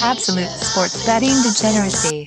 Absolute 0.00 0.48
sports 0.48 1.04
betting 1.06 1.34
degeneracy. 1.42 2.24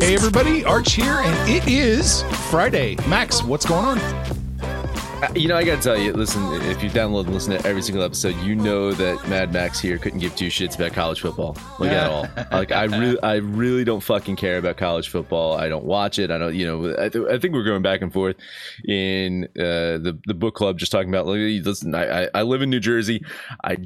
Hey 0.00 0.14
everybody, 0.14 0.64
Arch 0.64 0.92
here, 0.92 1.20
and 1.22 1.50
it 1.50 1.66
is 1.68 2.22
Friday. 2.50 2.96
Max, 3.08 3.42
what's 3.42 3.64
going 3.66 3.84
on? 3.84 3.98
Uh, 3.98 5.28
You 5.34 5.48
know, 5.48 5.56
I 5.56 5.64
gotta 5.64 5.80
tell 5.80 5.96
you, 5.98 6.12
listen, 6.12 6.42
if 6.62 6.82
you 6.82 6.90
download 6.90 7.24
and 7.26 7.34
listen 7.34 7.52
to 7.56 7.66
every 7.66 7.82
single 7.82 8.04
episode, 8.04 8.36
you 8.38 8.54
know 8.54 8.92
that 8.92 9.28
Mad 9.28 9.52
Max 9.52 9.80
here 9.80 9.98
couldn't 9.98 10.18
give 10.20 10.34
two 10.36 10.48
shits 10.48 10.74
about 10.76 10.92
college 10.92 11.20
football. 11.20 11.56
Like 11.78 11.92
at 11.92 12.10
all. 12.10 12.28
Like 12.52 12.72
I 12.72 12.84
really 12.84 13.20
I 13.22 13.36
really 13.36 13.84
don't 13.84 14.02
fucking 14.02 14.36
care 14.36 14.58
about 14.58 14.76
college 14.76 15.08
football. 15.08 15.56
I 15.56 15.68
don't 15.68 15.84
watch 15.84 16.18
it. 16.18 16.30
I 16.30 16.38
don't 16.38 16.54
you 16.54 16.66
know, 16.66 16.94
I, 16.98 17.08
th- 17.08 17.24
I 17.30 17.38
think 17.38 17.54
we're 17.54 17.64
going 17.64 17.82
back 17.82 18.02
and 18.02 18.12
forth 18.12 18.36
in 18.86 19.44
uh, 19.58 19.98
the 19.98 20.18
the 20.26 20.34
book 20.34 20.54
club 20.54 20.78
just 20.78 20.92
talking 20.92 21.08
about 21.08 21.26
like, 21.26 21.38
listen, 21.64 21.94
I, 21.94 22.24
I 22.24 22.28
I 22.34 22.42
live 22.42 22.62
in 22.62 22.70
New 22.70 22.80
Jersey. 22.80 23.24
I 23.64 23.76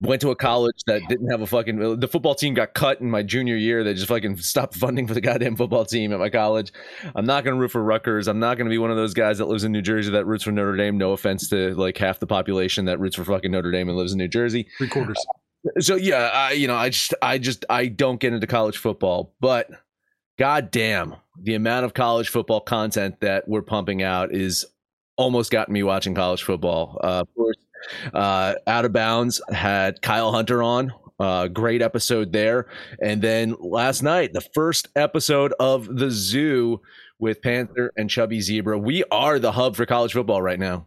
went 0.00 0.20
to 0.20 0.30
a 0.30 0.36
college 0.36 0.80
that 0.86 1.02
didn't 1.08 1.28
have 1.30 1.40
a 1.40 1.46
fucking 1.46 1.98
the 1.98 2.06
football 2.08 2.34
team 2.34 2.54
got 2.54 2.72
cut 2.74 3.00
in 3.00 3.10
my 3.10 3.22
junior 3.22 3.56
year. 3.56 3.82
They 3.82 3.94
just 3.94 4.06
fucking 4.06 4.36
stopped 4.38 4.76
funding 4.76 5.06
for 5.08 5.14
the 5.14 5.20
goddamn 5.20 5.56
football 5.56 5.84
team 5.84 6.12
at 6.12 6.18
my 6.20 6.30
college. 6.30 6.72
I'm 7.16 7.26
not 7.26 7.44
going 7.44 7.56
to 7.56 7.60
root 7.60 7.70
for 7.72 7.82
Rutgers. 7.82 8.28
i'm 8.28 8.38
not 8.38 8.56
going 8.56 8.66
to 8.66 8.70
be 8.70 8.78
one 8.78 8.90
of 8.90 8.96
those 8.96 9.14
guys 9.14 9.38
that 9.38 9.46
lives 9.46 9.64
in 9.64 9.72
new 9.72 9.82
jersey 9.82 10.12
that 10.12 10.24
roots 10.26 10.44
for 10.44 10.52
notre 10.52 10.76
dame. 10.76 10.98
No 10.98 11.12
offense 11.12 11.48
to 11.50 11.74
like 11.74 11.96
half 11.98 12.20
the 12.20 12.26
population 12.26 12.84
that 12.84 13.00
roots 13.00 13.16
for 13.16 13.24
fucking 13.24 13.50
notre 13.50 13.72
dame 13.72 13.88
and 13.88 13.98
lives 13.98 14.12
in 14.12 14.18
new 14.18 14.28
jersey. 14.28 14.68
Three 14.78 14.88
quarters. 14.88 15.16
so 15.80 15.96
yeah 15.96 16.30
i 16.32 16.52
you 16.52 16.68
know 16.68 16.76
i 16.76 16.88
just 16.88 17.14
i 17.20 17.36
just 17.36 17.64
i 17.68 17.86
don't 17.86 18.20
get 18.20 18.32
into 18.32 18.46
college 18.46 18.78
football. 18.78 19.34
But 19.40 19.68
god 20.38 20.70
damn 20.70 21.16
the 21.42 21.54
amount 21.54 21.84
of 21.84 21.94
college 21.94 22.28
football 22.28 22.60
content 22.60 23.20
that 23.20 23.48
we're 23.48 23.62
pumping 23.62 24.02
out 24.02 24.32
is 24.32 24.64
almost 25.16 25.50
gotten 25.50 25.74
me 25.74 25.82
watching 25.82 26.14
college 26.14 26.44
football. 26.44 27.00
Uh 27.02 27.22
of 27.22 27.34
course 27.34 27.56
uh 28.14 28.54
out 28.66 28.84
of 28.84 28.92
bounds 28.92 29.40
had 29.52 30.00
kyle 30.02 30.32
hunter 30.32 30.62
on. 30.62 30.92
Uh 31.18 31.48
great 31.48 31.82
episode 31.82 32.32
there. 32.32 32.66
And 33.02 33.20
then 33.22 33.56
last 33.60 34.02
night 34.02 34.32
the 34.32 34.40
first 34.40 34.88
episode 34.96 35.52
of 35.58 35.96
the 35.96 36.10
zoo 36.10 36.80
with 37.18 37.42
panther 37.42 37.92
and 37.96 38.08
chubby 38.08 38.40
zebra. 38.40 38.78
We 38.78 39.04
are 39.10 39.38
the 39.38 39.52
hub 39.52 39.76
for 39.76 39.86
college 39.86 40.12
football 40.12 40.42
right 40.42 40.60
now. 40.60 40.86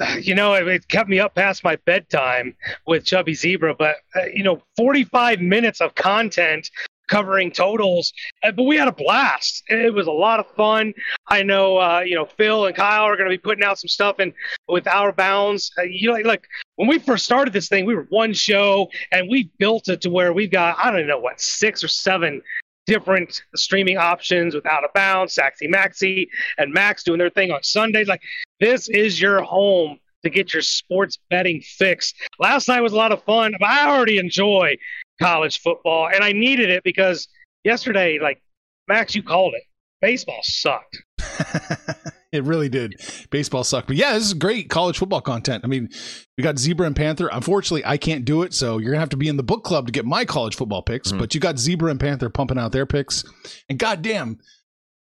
You 0.20 0.34
know, 0.34 0.54
it, 0.54 0.66
it 0.66 0.88
kept 0.88 1.08
me 1.08 1.20
up 1.20 1.34
past 1.34 1.62
my 1.62 1.76
bedtime 1.76 2.56
with 2.86 3.04
Chubby 3.04 3.34
Zebra, 3.34 3.74
but 3.74 3.96
uh, 4.16 4.24
you 4.34 4.42
know, 4.42 4.60
45 4.76 5.40
minutes 5.40 5.80
of 5.80 5.94
content 5.94 6.70
covering 7.08 7.50
totals, 7.50 8.12
uh, 8.42 8.52
but 8.52 8.64
we 8.64 8.76
had 8.76 8.88
a 8.88 8.92
blast. 8.92 9.62
It 9.68 9.92
was 9.92 10.06
a 10.06 10.12
lot 10.12 10.40
of 10.40 10.46
fun. 10.56 10.94
I 11.28 11.42
know, 11.42 11.78
uh, 11.78 12.00
you 12.00 12.14
know, 12.14 12.26
Phil 12.26 12.66
and 12.66 12.76
Kyle 12.76 13.04
are 13.04 13.16
going 13.16 13.28
to 13.28 13.36
be 13.36 13.40
putting 13.40 13.64
out 13.64 13.78
some 13.78 13.88
stuff 13.88 14.16
and 14.18 14.32
with 14.68 14.86
our 14.86 15.12
bounds. 15.12 15.70
Uh, 15.78 15.82
you 15.82 16.12
know, 16.12 16.18
like 16.28 16.46
when 16.76 16.88
we 16.88 16.98
first 16.98 17.24
started 17.24 17.52
this 17.52 17.68
thing, 17.68 17.86
we 17.86 17.94
were 17.94 18.06
one 18.10 18.32
show, 18.32 18.88
and 19.12 19.28
we 19.30 19.50
built 19.58 19.88
it 19.88 20.00
to 20.02 20.10
where 20.10 20.32
we've 20.32 20.50
got 20.50 20.76
I 20.78 20.90
don't 20.90 21.06
know 21.06 21.18
what 21.18 21.40
six 21.40 21.84
or 21.84 21.88
seven 21.88 22.42
different 22.86 23.42
streaming 23.56 23.96
options 23.96 24.54
with 24.54 24.66
Out 24.66 24.84
of 24.84 24.92
Bounds, 24.92 25.34
Saxy 25.34 25.68
Maxi, 25.72 26.26
and 26.58 26.72
Max 26.72 27.02
doing 27.02 27.18
their 27.18 27.30
thing 27.30 27.50
on 27.50 27.62
Sundays. 27.62 28.08
Like 28.08 28.22
this 28.60 28.88
is 28.88 29.20
your 29.20 29.42
home 29.42 29.98
to 30.22 30.30
get 30.30 30.52
your 30.52 30.62
sports 30.62 31.18
betting 31.30 31.60
fix. 31.60 32.14
Last 32.38 32.68
night 32.68 32.80
was 32.80 32.92
a 32.92 32.96
lot 32.96 33.12
of 33.12 33.22
fun, 33.24 33.54
but 33.58 33.68
I 33.68 33.88
already 33.88 34.18
enjoy 34.18 34.76
college 35.20 35.60
football, 35.60 36.08
and 36.12 36.22
I 36.22 36.32
needed 36.32 36.70
it 36.70 36.82
because 36.84 37.28
yesterday, 37.64 38.18
like 38.20 38.42
Max, 38.88 39.14
you 39.14 39.22
called 39.22 39.54
it. 39.54 39.62
Baseball 40.00 40.40
sucked. 40.42 40.98
it 42.32 42.44
really 42.44 42.68
did. 42.68 42.94
Baseball 43.30 43.64
sucked. 43.64 43.86
But 43.86 43.96
yeah, 43.96 44.12
this 44.12 44.24
is 44.24 44.34
great 44.34 44.68
college 44.68 44.98
football 44.98 45.22
content. 45.22 45.64
I 45.64 45.66
mean, 45.66 45.88
we 46.36 46.42
got 46.44 46.58
Zebra 46.58 46.86
and 46.86 46.94
Panther. 46.96 47.28
Unfortunately, 47.32 47.84
I 47.86 47.96
can't 47.96 48.24
do 48.24 48.42
it, 48.42 48.52
so 48.52 48.78
you're 48.78 48.90
gonna 48.92 49.00
have 49.00 49.08
to 49.10 49.16
be 49.16 49.28
in 49.28 49.36
the 49.38 49.42
book 49.42 49.64
club 49.64 49.86
to 49.86 49.92
get 49.92 50.04
my 50.04 50.24
college 50.24 50.56
football 50.56 50.82
picks. 50.82 51.12
Mhm. 51.12 51.18
But 51.18 51.34
you 51.34 51.40
got 51.40 51.58
Zebra 51.58 51.90
and 51.90 52.00
Panther 52.00 52.28
pumping 52.28 52.58
out 52.58 52.72
their 52.72 52.86
picks. 52.86 53.24
And 53.68 53.78
goddamn, 53.78 54.40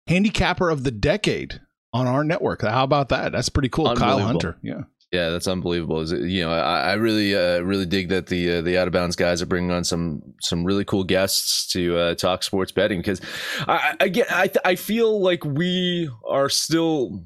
handicapper 0.08 0.70
of 0.72 0.84
the 0.84 0.92
decade 0.92 1.62
on 1.94 2.08
our 2.08 2.24
network. 2.24 2.62
How 2.64 2.84
about 2.84 3.10
that? 3.10 3.32
That's 3.32 3.50
pretty 3.50 3.70
cool. 3.70 3.96
Kyle 3.96 4.20
Hunter. 4.20 4.58
Yeah. 4.64 4.82
Yeah, 5.12 5.30
that's 5.30 5.48
unbelievable. 5.48 6.02
Is 6.02 6.12
it- 6.12 6.22
You 6.22 6.44
know, 6.44 6.52
I, 6.52 6.92
I 6.92 6.94
really, 6.94 7.36
uh, 7.36 7.62
really 7.62 7.88
dig 7.88 8.10
that 8.10 8.28
the 8.28 8.58
uh, 8.58 8.62
the 8.62 8.78
out 8.78 8.88
of 8.88 8.94
bounds 8.94 9.16
guys 9.16 9.42
are 9.42 9.48
bringing 9.48 9.72
on 9.72 9.84
some 9.84 10.22
some 10.40 10.64
really 10.64 10.86
cool 10.86 11.04
guests 11.04 11.66
to 11.74 11.98
uh, 11.98 12.16
talk 12.16 12.44
sports 12.44 12.72
betting 12.72 13.00
because 13.00 13.20
I, 13.68 13.74
I 13.74 13.96
I 14.02 14.08
get 14.10 14.32
I 14.32 14.52
I 14.64 14.76
feel 14.76 15.20
like 15.20 15.44
we 15.44 16.10
are 16.28 16.48
still 16.50 17.24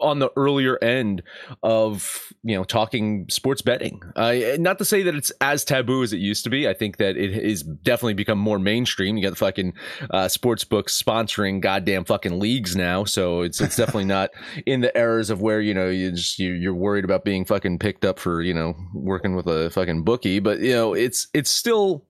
on 0.00 0.18
the 0.18 0.30
earlier 0.36 0.78
end 0.82 1.22
of 1.62 2.32
you 2.42 2.56
know 2.56 2.64
talking 2.64 3.26
sports 3.28 3.62
betting. 3.62 4.00
Uh, 4.16 4.34
not 4.58 4.78
to 4.78 4.84
say 4.84 5.02
that 5.02 5.14
it's 5.14 5.30
as 5.40 5.64
taboo 5.64 6.02
as 6.02 6.12
it 6.12 6.18
used 6.18 6.44
to 6.44 6.50
be. 6.50 6.68
I 6.68 6.74
think 6.74 6.98
that 6.98 7.16
it 7.16 7.36
is 7.36 7.62
definitely 7.62 8.14
become 8.14 8.38
more 8.38 8.58
mainstream. 8.58 9.16
You 9.16 9.22
got 9.22 9.30
the 9.30 9.36
fucking 9.36 9.74
uh, 10.10 10.28
sports 10.28 10.64
books 10.64 11.00
sponsoring 11.00 11.60
goddamn 11.60 12.04
fucking 12.04 12.38
leagues 12.38 12.76
now, 12.76 13.04
so 13.04 13.42
it's 13.42 13.60
it's 13.60 13.76
definitely 13.76 14.04
not 14.06 14.30
in 14.66 14.80
the 14.80 14.96
errors 14.96 15.30
of 15.30 15.40
where 15.40 15.60
you 15.60 15.74
know 15.74 15.88
you 15.88 16.12
just 16.12 16.38
you, 16.38 16.52
you're 16.52 16.74
worried 16.74 17.04
about 17.04 17.24
being 17.24 17.44
fucking 17.44 17.78
picked 17.78 18.04
up 18.04 18.18
for 18.18 18.42
you 18.42 18.54
know 18.54 18.74
working 18.94 19.34
with 19.34 19.46
a 19.46 19.70
fucking 19.70 20.04
bookie. 20.04 20.38
But 20.38 20.60
you 20.60 20.72
know 20.72 20.94
it's 20.94 21.28
it's 21.34 21.50
still 21.50 22.04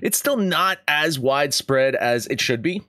it's 0.00 0.18
still 0.18 0.36
not 0.36 0.78
as 0.86 1.18
widespread 1.18 1.94
as 1.94 2.26
it 2.26 2.40
should 2.40 2.62
be. 2.62 2.82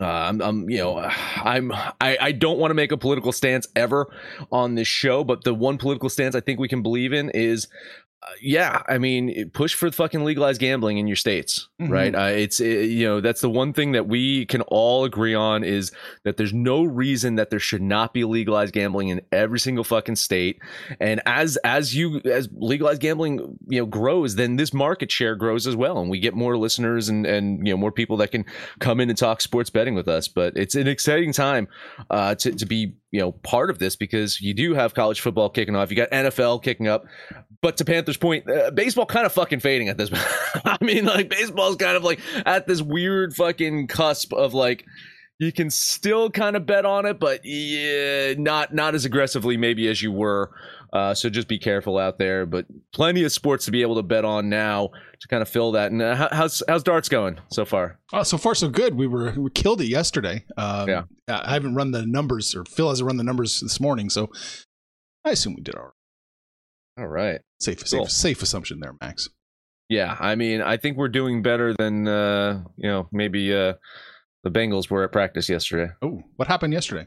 Uh, 0.00 0.06
I'm, 0.06 0.40
I'm, 0.40 0.70
you 0.70 0.78
know, 0.78 0.98
I'm, 0.98 1.72
I, 1.72 2.16
I 2.20 2.32
don't 2.32 2.58
want 2.58 2.70
to 2.70 2.74
make 2.74 2.92
a 2.92 2.96
political 2.96 3.32
stance 3.32 3.66
ever 3.74 4.06
on 4.52 4.76
this 4.76 4.86
show, 4.86 5.24
but 5.24 5.42
the 5.42 5.52
one 5.52 5.76
political 5.76 6.08
stance 6.08 6.36
I 6.36 6.40
think 6.40 6.60
we 6.60 6.68
can 6.68 6.82
believe 6.82 7.12
in 7.12 7.30
is, 7.30 7.66
uh, 8.20 8.26
yeah, 8.42 8.82
I 8.88 8.98
mean, 8.98 9.50
push 9.50 9.74
for 9.74 9.88
the 9.88 9.94
fucking 9.94 10.24
legalized 10.24 10.60
gambling 10.60 10.98
in 10.98 11.06
your 11.06 11.14
states, 11.16 11.68
Mhm. 11.80 11.88
right? 11.90 12.14
Uh, 12.14 12.36
it's, 12.36 12.60
uh, 12.60 12.64
you 12.64 13.06
know, 13.06 13.20
that's 13.20 13.40
the 13.40 13.48
one 13.48 13.72
thing 13.72 13.92
that 13.92 14.08
we 14.08 14.44
can 14.46 14.62
all 14.62 15.04
agree 15.04 15.34
on 15.34 15.62
is 15.62 15.92
that 16.24 16.36
there's 16.36 16.52
no 16.52 16.82
reason 16.82 17.36
that 17.36 17.50
there 17.50 17.60
should 17.60 17.80
not 17.80 18.12
be 18.12 18.24
legalized 18.24 18.74
gambling 18.74 19.08
in 19.08 19.20
every 19.30 19.60
single 19.60 19.84
fucking 19.84 20.16
state. 20.16 20.58
And 20.98 21.20
as, 21.26 21.56
as 21.58 21.94
you, 21.94 22.20
as 22.24 22.48
legalized 22.52 23.00
gambling, 23.00 23.56
you 23.68 23.78
know, 23.80 23.86
grows, 23.86 24.34
then 24.34 24.56
this 24.56 24.74
market 24.74 25.12
share 25.12 25.36
grows 25.36 25.66
as 25.68 25.76
well, 25.76 25.98
and 26.00 26.10
we 26.10 26.18
get 26.18 26.34
more 26.34 26.56
listeners 26.58 27.08
and 27.08 27.24
and 27.24 27.64
you 27.66 27.72
know 27.72 27.76
more 27.76 27.92
people 27.92 28.16
that 28.16 28.32
can 28.32 28.44
come 28.80 28.98
in 29.00 29.08
and 29.08 29.16
talk 29.18 29.40
sports 29.40 29.70
betting 29.70 29.94
with 29.94 30.08
us. 30.08 30.26
But 30.28 30.56
it's 30.56 30.74
an 30.74 30.88
exciting 30.88 31.32
time 31.32 31.68
uh, 32.10 32.34
to 32.36 32.52
to 32.52 32.66
be 32.66 32.94
you 33.12 33.20
know 33.20 33.32
part 33.32 33.70
of 33.70 33.78
this 33.78 33.94
because 33.96 34.40
you 34.40 34.54
do 34.54 34.74
have 34.74 34.94
college 34.94 35.20
football 35.20 35.48
kicking 35.48 35.76
off, 35.76 35.90
you 35.90 35.96
got 35.96 36.10
NFL 36.10 36.62
kicking 36.62 36.88
up. 36.88 37.04
But 37.60 37.76
to 37.78 37.84
Panthers' 37.84 38.16
point, 38.16 38.48
uh, 38.48 38.70
baseball 38.70 39.06
kind 39.06 39.26
of 39.26 39.32
fucking 39.32 39.60
fading 39.60 39.88
at 39.88 39.98
this. 39.98 40.10
I 40.64 40.76
mean, 40.80 41.04
like 41.04 41.28
baseball's 41.28 41.76
kind 41.76 41.96
of 41.96 42.04
like 42.04 42.20
at 42.46 42.66
this 42.68 42.80
weird 42.80 43.34
fucking 43.34 43.88
cusp 43.88 44.32
of 44.32 44.54
like 44.54 44.84
you 45.40 45.52
can 45.52 45.70
still 45.70 46.30
kind 46.30 46.56
of 46.56 46.66
bet 46.66 46.84
on 46.84 47.04
it, 47.06 47.18
but 47.18 47.40
yeah, 47.44 48.34
not 48.38 48.74
not 48.74 48.94
as 48.94 49.04
aggressively 49.04 49.56
maybe 49.56 49.88
as 49.88 50.02
you 50.02 50.12
were. 50.12 50.50
Uh, 50.92 51.12
so 51.14 51.28
just 51.28 51.48
be 51.48 51.58
careful 51.58 51.98
out 51.98 52.18
there. 52.18 52.46
But 52.46 52.66
plenty 52.94 53.22
of 53.24 53.30
sports 53.32 53.64
to 53.66 53.70
be 53.70 53.82
able 53.82 53.96
to 53.96 54.02
bet 54.02 54.24
on 54.24 54.48
now 54.48 54.90
to 55.20 55.28
kind 55.28 55.42
of 55.42 55.48
fill 55.48 55.72
that. 55.72 55.90
And 55.90 56.00
uh, 56.00 56.28
how's 56.32 56.62
how's 56.68 56.82
darts 56.82 57.08
going 57.08 57.38
so 57.50 57.64
far? 57.64 57.98
Oh, 58.12 58.22
so 58.22 58.38
far 58.38 58.54
so 58.54 58.68
good. 58.68 58.94
We 58.94 59.06
were 59.06 59.32
we 59.32 59.50
killed 59.50 59.80
it 59.80 59.88
yesterday. 59.88 60.44
Um, 60.56 60.88
Yeah. 60.88 61.02
I 61.28 61.54
haven't 61.54 61.74
run 61.74 61.90
the 61.90 62.06
numbers, 62.06 62.54
or 62.54 62.64
Phil 62.64 62.88
hasn't 62.88 63.06
run 63.06 63.16
the 63.16 63.24
numbers 63.24 63.60
this 63.60 63.80
morning, 63.80 64.08
so 64.10 64.30
I 65.24 65.30
assume 65.30 65.54
we 65.54 65.62
did 65.62 65.74
all 65.74 65.82
right. 65.82 65.92
All 66.98 67.06
right. 67.06 67.40
Safe, 67.60 67.78
Cool. 67.78 68.06
safe, 68.06 68.10
safe 68.10 68.42
assumption 68.42 68.80
there, 68.80 68.94
Max. 69.00 69.28
Yeah, 69.88 70.16
I 70.20 70.34
mean, 70.34 70.60
I 70.60 70.76
think 70.76 70.96
we're 70.98 71.08
doing 71.08 71.42
better 71.42 71.72
than 71.74 72.06
uh, 72.06 72.62
you 72.76 72.88
know 72.88 73.08
maybe 73.12 73.54
uh, 73.54 73.74
the 74.44 74.50
Bengals 74.50 74.90
were 74.90 75.04
at 75.04 75.12
practice 75.12 75.48
yesterday. 75.48 75.90
Oh, 76.02 76.22
what 76.36 76.46
happened 76.48 76.72
yesterday? 76.74 77.06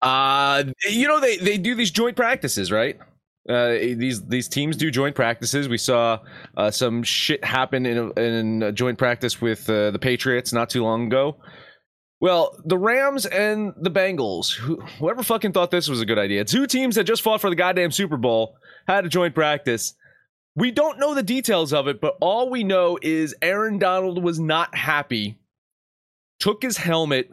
Uh, 0.00 0.64
you 0.88 1.08
know 1.08 1.18
they 1.20 1.38
they 1.38 1.58
do 1.58 1.74
these 1.74 1.90
joint 1.90 2.16
practices, 2.16 2.70
right? 2.70 2.98
Uh, 3.48 3.70
these 3.70 4.24
these 4.26 4.46
teams 4.46 4.76
do 4.76 4.90
joint 4.92 5.16
practices. 5.16 5.68
We 5.68 5.78
saw 5.78 6.20
uh, 6.56 6.70
some 6.70 7.02
shit 7.02 7.42
happen 7.42 7.84
in 7.86 7.98
a, 7.98 8.20
in 8.20 8.62
a 8.62 8.72
joint 8.72 8.98
practice 8.98 9.40
with 9.40 9.68
uh, 9.68 9.90
the 9.90 9.98
Patriots 9.98 10.52
not 10.52 10.70
too 10.70 10.84
long 10.84 11.06
ago. 11.06 11.38
Well, 12.20 12.56
the 12.64 12.76
Rams 12.78 13.26
and 13.26 13.72
the 13.80 13.90
Bengals, 13.90 14.52
who, 14.54 14.80
whoever 14.98 15.22
fucking 15.22 15.52
thought 15.52 15.70
this 15.70 15.88
was 15.88 16.00
a 16.00 16.06
good 16.06 16.18
idea, 16.18 16.44
two 16.44 16.66
teams 16.66 16.96
that 16.96 17.04
just 17.04 17.22
fought 17.22 17.40
for 17.40 17.48
the 17.48 17.54
goddamn 17.56 17.92
Super 17.92 18.16
Bowl, 18.16 18.56
had 18.88 19.04
a 19.04 19.08
joint 19.08 19.34
practice. 19.34 19.94
We 20.56 20.72
don't 20.72 20.98
know 20.98 21.14
the 21.14 21.22
details 21.22 21.72
of 21.72 21.86
it, 21.86 22.00
but 22.00 22.16
all 22.20 22.50
we 22.50 22.64
know 22.64 22.98
is 23.00 23.34
Aaron 23.42 23.78
Donald 23.78 24.22
was 24.24 24.40
not 24.40 24.74
happy, 24.74 25.38
took 26.40 26.62
his 26.62 26.76
helmet, 26.76 27.30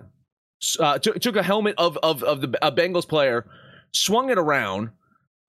uh, 0.80 1.00
t- 1.00 1.18
took 1.20 1.36
a 1.36 1.42
helmet 1.42 1.76
of, 1.80 1.98
of, 2.04 2.22
of 2.22 2.42
the 2.42 2.58
a 2.62 2.72
Bengals 2.72 3.08
player, 3.08 3.48
swung 3.94 4.30
it 4.30 4.38
around, 4.38 4.92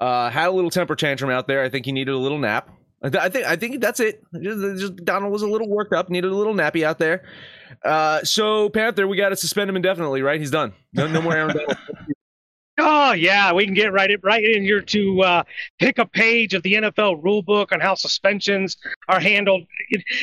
uh, 0.01 0.31
had 0.31 0.49
a 0.49 0.53
little 0.53 0.71
temper 0.71 0.97
tantrum 0.97 1.31
out 1.31 1.49
there. 1.49 1.63
I 1.63 1.69
think 1.69 1.85
he 1.85 1.93
needed 1.93 2.15
a 2.15 2.19
little 2.19 2.39
nap. 2.39 2.71
I, 3.03 3.11
th- 3.11 3.23
I 3.23 3.29
think 3.29 3.47
I 3.47 3.57
think 3.57 3.81
that's 3.83 4.01
it. 4.01 4.23
Just, 4.43 4.81
just 4.81 4.97
Donald 5.05 5.31
was 5.31 5.43
a 5.43 5.47
little 5.47 5.69
worked 5.69 5.93
up, 5.93 6.09
needed 6.09 6.31
a 6.31 6.35
little 6.35 6.55
nappy 6.55 6.83
out 6.83 6.99
there. 6.99 7.25
Uh, 7.85 8.25
so 8.25 8.71
Panther, 8.71 9.07
we 9.07 9.19
got 9.19 9.29
to 9.29 9.37
suspend 9.37 9.69
him 9.69 9.77
indefinitely, 9.77 10.23
right? 10.23 10.41
He's 10.41 10.51
done. 10.51 10.73
No, 10.95 11.07
no 11.07 11.21
more 11.21 11.37
Aaron 11.37 11.55
Donald. 11.57 11.77
Oh 12.79 13.13
yeah, 13.13 13.53
we 13.53 13.65
can 13.65 13.75
get 13.75 13.93
right 13.93 14.11
in, 14.11 14.21
right 14.23 14.45
in 14.45 14.63
here 14.63 14.83
to 14.83 15.23
uh, 15.23 15.43
pick 15.79 15.99
a 15.99 16.05
page 16.05 16.53
of 16.53 16.63
the 16.63 16.75
NFL 16.75 17.23
rulebook 17.23 17.73
on 17.73 17.81
how 17.81 17.95
suspensions 17.95 18.77
are 19.09 19.21
handled. 19.21 19.65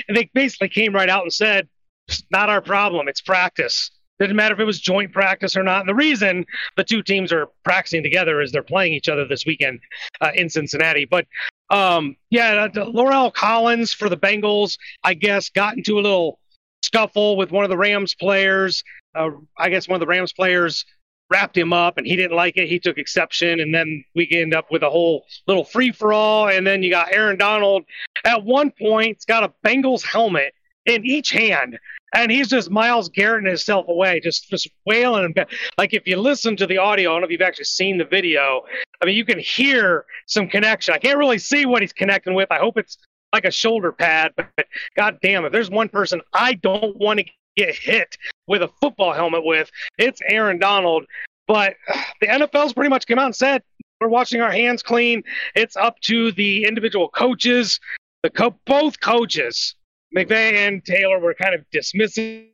And 0.08 0.16
they 0.16 0.30
basically 0.34 0.70
came 0.70 0.94
right 0.94 1.10
out 1.10 1.24
and 1.24 1.34
said, 1.34 1.68
"It's 2.08 2.24
not 2.32 2.50
our 2.50 2.62
problem. 2.62 3.08
It's 3.08 3.22
practice. 3.22 3.90
Didn't 4.20 4.36
matter 4.36 4.54
if 4.54 4.60
it 4.60 4.66
was 4.66 4.80
joint 4.80 5.12
practice 5.12 5.58
or 5.58 5.64
not." 5.64 5.80
And 5.80 5.90
the 5.90 5.96
reason 5.96 6.46
the 6.78 6.84
two 6.84 7.02
teams 7.02 7.34
are 7.34 7.48
practicing 7.64 8.04
together 8.04 8.40
is 8.40 8.52
they're 8.52 8.62
playing 8.62 8.94
each 8.94 9.10
other 9.10 9.28
this 9.28 9.46
weekend 9.48 9.80
uh, 10.22 10.32
in 10.36 10.48
Cincinnati. 10.48 11.06
But 11.06 11.26
um, 11.72 12.16
yeah, 12.30 12.68
uh, 12.76 12.86
Laurel 12.86 13.32
Collins 13.32 13.94
for 13.94 14.10
the 14.10 14.18
Bengals, 14.18 14.78
I 15.04 15.16
guess, 15.16 15.50
got 15.50 15.76
into 15.76 15.98
a 15.98 16.02
little 16.02 16.40
scuffle 16.84 17.36
with 17.36 17.52
one 17.52 17.64
of 17.64 17.72
the 17.72 17.78
Rams 17.78 18.14
players. 18.14 18.84
Uh, 19.16 19.32
I 19.58 19.70
guess 19.70 19.88
one 19.88 19.96
of 19.96 20.02
the 20.02 20.08
Rams 20.08 20.34
players 20.34 20.86
wrapped 21.34 21.58
him 21.58 21.74
up 21.74 21.98
and 21.98 22.06
he 22.06 22.16
didn't 22.16 22.38
like 22.38 22.58
it. 22.58 22.70
He 22.70 22.80
took 22.80 23.00
exception. 23.00 23.60
And 23.60 23.74
then 23.74 24.06
we 24.14 24.30
end 24.32 24.54
up 24.54 24.72
with 24.72 24.84
a 24.84 24.90
whole 24.90 25.26
little 25.48 25.64
free 25.64 25.92
for 25.92 26.14
all. 26.14 26.48
And 26.48 26.66
then 26.66 26.84
you 26.84 26.92
got 26.92 27.12
Aaron 27.12 27.40
Donald 27.40 27.86
at 28.24 28.44
one 28.44 28.72
point, 28.72 29.18
he's 29.18 29.26
got 29.26 29.44
a 29.44 29.52
Bengals 29.68 30.04
helmet 30.04 30.54
in 30.86 31.06
each 31.06 31.32
hand. 31.32 31.80
And 32.16 32.32
he's 32.32 32.48
just 32.48 32.70
Myles 32.70 33.10
Garrett 33.10 33.46
himself 33.46 33.88
away, 33.88 34.20
just 34.20 34.48
just 34.48 34.70
wailing. 34.86 35.34
Like 35.80 35.96
if 35.96 36.06
you 36.06 36.18
listen 36.18 36.56
to 36.58 36.68
the 36.68 36.78
audio, 36.78 37.10
I 37.10 37.14
don't 37.14 37.22
know 37.22 37.26
if 37.26 37.32
you've 37.32 37.42
actually 37.42 37.66
seen 37.66 37.98
the 37.98 38.06
video. 38.06 38.62
I 39.02 39.06
mean, 39.06 39.16
you 39.16 39.26
can 39.26 39.40
hear 39.40 40.06
some 40.28 40.48
connection. 40.48 40.94
I 40.94 41.00
can't 41.00 41.18
really 41.18 41.40
see 41.40 41.66
what 41.66 41.82
he's 41.82 41.94
connecting 41.94 42.36
with. 42.36 42.52
I 42.52 42.60
hope 42.60 42.78
it's 42.78 43.00
like 43.34 43.46
a 43.46 43.52
shoulder 43.52 43.92
pad, 43.92 44.34
but 44.36 44.48
god 44.96 45.18
damn, 45.24 45.44
if 45.44 45.52
there's 45.52 45.72
one 45.72 45.90
person 45.90 46.22
I 46.34 46.54
don't 46.54 46.96
want 46.98 47.20
to 47.20 47.26
get 47.56 47.76
hit 47.76 48.18
with 48.48 48.62
a 48.62 48.70
football 48.82 49.14
helmet 49.14 49.44
with, 49.46 49.70
it's 49.98 50.22
Aaron 50.28 50.60
Donald. 50.60 51.06
But 51.48 51.76
the 52.22 52.28
NFL's 52.28 52.74
pretty 52.74 52.90
much 52.90 53.08
come 53.08 53.20
out 53.20 53.26
and 53.26 53.36
said 53.36 53.64
we're 54.00 54.10
washing 54.10 54.42
our 54.42 54.52
hands 54.52 54.84
clean. 54.84 55.24
It's 55.56 55.76
up 55.76 56.00
to 56.02 56.32
the 56.34 56.66
individual 56.66 57.10
coaches. 57.10 57.80
The 58.22 58.30
co- 58.30 58.56
both 58.66 59.00
coaches, 59.00 59.76
McVay 60.16 60.54
and 60.68 60.84
Taylor, 60.84 61.20
were 61.20 61.34
kind 61.34 61.56
of 61.56 61.64
dismissing 61.72 62.50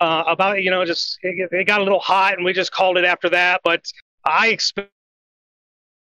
uh, 0.00 0.24
about 0.26 0.62
you 0.62 0.70
know 0.70 0.84
just 0.84 1.18
it, 1.22 1.48
it 1.52 1.66
got 1.66 1.80
a 1.80 1.84
little 1.84 2.00
hot 2.00 2.34
and 2.34 2.44
we 2.44 2.52
just 2.52 2.72
called 2.72 2.96
it 2.96 3.04
after 3.04 3.28
that. 3.30 3.60
But 3.64 3.84
I 4.24 4.48
expect 4.48 4.90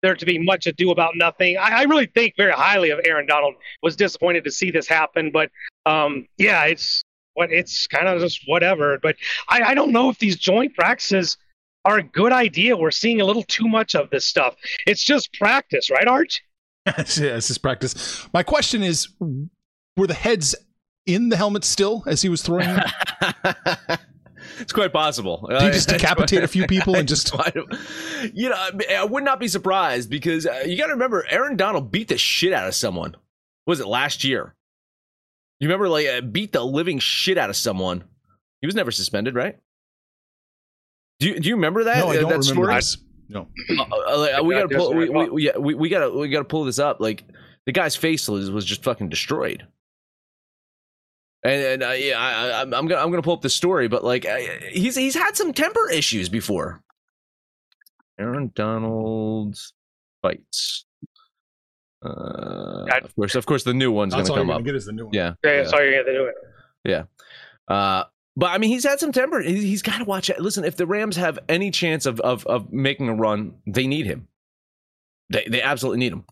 there 0.03 0.15
to 0.15 0.27
be 0.27 0.39
much 0.39 0.67
ado 0.67 0.91
about 0.91 1.15
nothing. 1.17 1.57
I, 1.57 1.81
I, 1.81 1.83
really 1.83 2.07
think 2.07 2.35
very 2.37 2.53
highly 2.53 2.91
of 2.91 3.01
Aaron 3.05 3.27
Donald. 3.27 3.55
Was 3.83 3.97
disappointed 3.97 4.45
to 4.45 4.51
see 4.51 4.71
this 4.71 4.87
happen, 4.87 5.33
but 5.33 5.51
um, 5.87 6.27
yeah, 6.37 6.65
it's 6.65 7.03
what 7.39 7.53
it's 7.53 7.87
kind 7.87 8.09
of 8.09 8.21
just 8.21 8.43
whatever. 8.47 8.99
But 9.01 9.15
I, 9.49 9.63
I 9.63 9.75
don't 9.75 9.93
know 9.93 10.11
if 10.11 10.19
these 10.19 10.37
joint 10.37 10.75
practices 10.75 11.37
are 11.85 11.99
a 11.99 12.03
good 12.03 12.33
idea. 12.33 12.77
We're 12.77 12.91
seeing 12.91 13.21
a 13.21 13.25
little 13.25 13.45
too 13.45 13.69
much 13.69 13.95
of 13.95 14.11
this 14.11 14.25
stuff. 14.25 14.57
It's 14.89 15.05
just 15.05 15.33
practice, 15.35 15.89
right, 15.89 16.09
Arch? 16.09 16.43
yeah, 16.87 16.93
it's 16.97 17.47
just 17.47 17.63
practice. 17.63 18.27
My 18.35 18.43
question 18.43 18.83
is, 18.83 19.09
were 19.97 20.09
the 20.09 20.15
heads 20.15 20.57
in 21.07 21.29
the 21.29 21.37
helmet 21.37 21.63
still 21.63 22.03
as 22.09 22.23
he 22.23 22.29
was 22.29 22.43
throwing? 22.43 22.77
it's 24.59 24.73
quite 24.73 24.93
possible. 24.93 25.47
Did 25.49 25.63
he 25.63 25.71
just 25.71 25.89
decapitate 25.91 26.43
a 26.43 26.49
few 26.49 26.67
people 26.67 26.97
and 26.97 27.07
just? 27.07 27.33
you 28.35 28.49
know, 28.49 28.69
I 28.91 29.05
would 29.05 29.23
not 29.23 29.39
be 29.39 29.47
surprised 29.47 30.11
because 30.11 30.45
uh, 30.45 30.65
you 30.67 30.77
got 30.77 30.87
to 30.87 30.95
remember, 30.95 31.25
Aaron 31.31 31.57
Donald 31.57 31.93
beat 31.93 32.09
the 32.09 32.19
shit 32.19 32.53
out 32.53 32.67
of 32.67 32.75
someone. 32.75 33.15
was 33.65 33.79
it 33.79 33.87
last 33.87 34.25
year? 34.25 34.57
You 35.61 35.69
remember, 35.69 35.89
like, 35.89 36.07
uh, 36.07 36.21
beat 36.21 36.53
the 36.53 36.65
living 36.65 36.99
shit 36.99 37.39
out 37.39 37.51
of 37.51 37.57
someone. 37.57 38.05
He 38.61 38.67
was 38.67 38.75
never 38.75 38.91
suspended, 38.91 39.35
right? 39.35 39.59
Do 41.19 41.29
you, 41.29 41.41
do 41.41 41.49
you 41.49 41.57
remember 41.57 41.85
that? 41.85 41.99
No, 41.99 42.11
I 42.11 42.17
don't 42.17 42.29
that 42.29 42.49
remember 42.49 42.75
this. 42.75 42.99
No, 43.29 43.49
uh, 43.79 44.39
uh, 44.39 44.43
we 44.43 44.55
gotta 44.55 44.69
pull. 44.69 44.95
We, 44.95 45.11
we, 45.11 45.29
we, 45.29 45.53
we, 45.59 45.75
we 45.75 45.89
gotta 45.91 46.11
we 46.11 46.29
gotta 46.29 46.45
pull 46.45 46.65
this 46.65 46.79
up. 46.79 46.99
Like 46.99 47.25
the 47.67 47.73
guy's 47.73 47.95
face 47.95 48.27
was, 48.27 48.51
was 48.51 48.65
just 48.65 48.83
fucking 48.83 49.11
destroyed. 49.11 49.67
And, 51.45 51.63
and 51.63 51.83
uh, 51.83 51.91
yeah, 51.91 52.19
I, 52.19 52.63
am 52.63 52.71
gonna 52.71 52.97
I'm 52.97 53.11
gonna 53.11 53.23
pull 53.23 53.35
up 53.35 53.43
the 53.43 53.51
story, 53.51 53.87
but 53.87 54.03
like 54.03 54.27
he's 54.71 54.97
he's 54.97 55.15
had 55.15 55.37
some 55.37 55.53
temper 55.53 55.91
issues 55.91 56.29
before. 56.29 56.83
Aaron 58.19 58.51
Donald 58.55 59.59
fights. 60.23 60.87
Uh, 62.05 62.87
of 63.03 63.15
course, 63.17 63.35
of 63.35 63.47
course, 63.47 63.65
the 63.65 63.75
new 63.75 63.91
one's 63.91 64.15
gonna 64.15 64.29
come 64.29 64.51
up. 64.51 64.65
Get 64.65 64.77
is 64.77 64.87
the 64.87 64.93
new 64.93 65.07
one. 65.07 65.15
Yeah, 65.15 65.35
yeah, 65.45 65.63
yeah. 65.63 65.67
Sorry, 65.67 65.93
you're 65.93 66.05
gonna 66.05 66.17
do 66.17 66.25
it. 66.27 66.35
Yeah. 66.85 67.05
Uh, 67.67 68.05
but 68.37 68.53
I 68.53 68.59
mean, 68.59 68.71
he's 68.71 68.85
had 68.85 69.01
some 69.01 69.11
temper. 69.11 69.41
He's, 69.41 69.63
he's 69.63 69.83
got 69.83 69.99
to 69.99 70.05
watch 70.05 70.31
it. 70.31 70.41
Listen, 70.41 70.65
if 70.65 70.77
the 70.77 70.87
Rams 70.87 71.17
have 71.17 71.41
any 71.49 71.73
chance 71.73 72.07
of, 72.07 72.21
of 72.21 72.47
of 72.47 72.73
making 72.73 73.09
a 73.09 73.15
run, 73.15 73.55
they 73.67 73.87
need 73.87 74.07
him. 74.07 74.29
They 75.31 75.45
they 75.49 75.61
absolutely 75.61 75.99
need 75.99 76.13
him. 76.13 76.25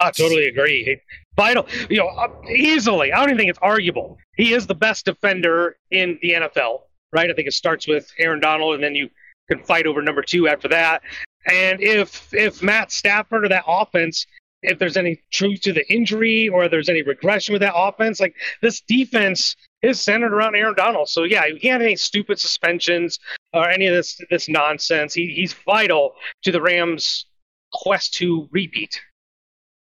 I 0.00 0.12
totally 0.12 0.46
agree. 0.46 1.00
Vital, 1.34 1.66
you 1.90 1.98
know, 1.98 2.42
easily. 2.48 3.12
I 3.12 3.18
don't 3.18 3.30
even 3.30 3.38
think 3.38 3.50
it's 3.50 3.58
arguable. 3.60 4.18
He 4.36 4.52
is 4.52 4.66
the 4.66 4.74
best 4.74 5.04
defender 5.04 5.76
in 5.90 6.18
the 6.22 6.32
NFL, 6.32 6.82
right? 7.12 7.28
I 7.28 7.32
think 7.32 7.48
it 7.48 7.54
starts 7.54 7.88
with 7.88 8.08
Aaron 8.18 8.38
Donald, 8.38 8.74
and 8.74 8.84
then 8.84 8.94
you 8.94 9.10
can 9.50 9.64
fight 9.64 9.86
over 9.86 10.00
number 10.00 10.22
two 10.22 10.46
after 10.46 10.68
that. 10.68 11.02
And 11.46 11.80
if 11.80 12.32
if 12.34 12.62
Matt 12.62 12.92
Stafford 12.92 13.44
or 13.44 13.48
that 13.48 13.64
offense, 13.66 14.26
if 14.62 14.78
there's 14.78 14.96
any 14.96 15.20
truth 15.30 15.60
to 15.62 15.72
the 15.72 15.90
injury 15.92 16.48
or 16.48 16.68
there's 16.68 16.88
any 16.88 17.02
regression 17.02 17.52
with 17.52 17.62
that 17.62 17.74
offense, 17.76 18.20
like 18.20 18.34
this 18.60 18.80
defense 18.80 19.54
is 19.82 20.00
centered 20.00 20.32
around 20.34 20.56
Aaron 20.56 20.74
Donald. 20.74 21.08
So 21.08 21.22
yeah, 21.22 21.46
he 21.46 21.58
can't 21.58 21.82
any 21.82 21.94
stupid 21.96 22.38
suspensions 22.40 23.18
or 23.52 23.68
any 23.70 23.86
of 23.86 23.94
this 23.94 24.20
this 24.30 24.48
nonsense. 24.48 25.14
He, 25.14 25.28
he's 25.28 25.52
vital 25.64 26.14
to 26.42 26.50
the 26.52 26.60
Rams' 26.60 27.24
quest 27.72 28.14
to 28.14 28.48
repeat. 28.50 29.00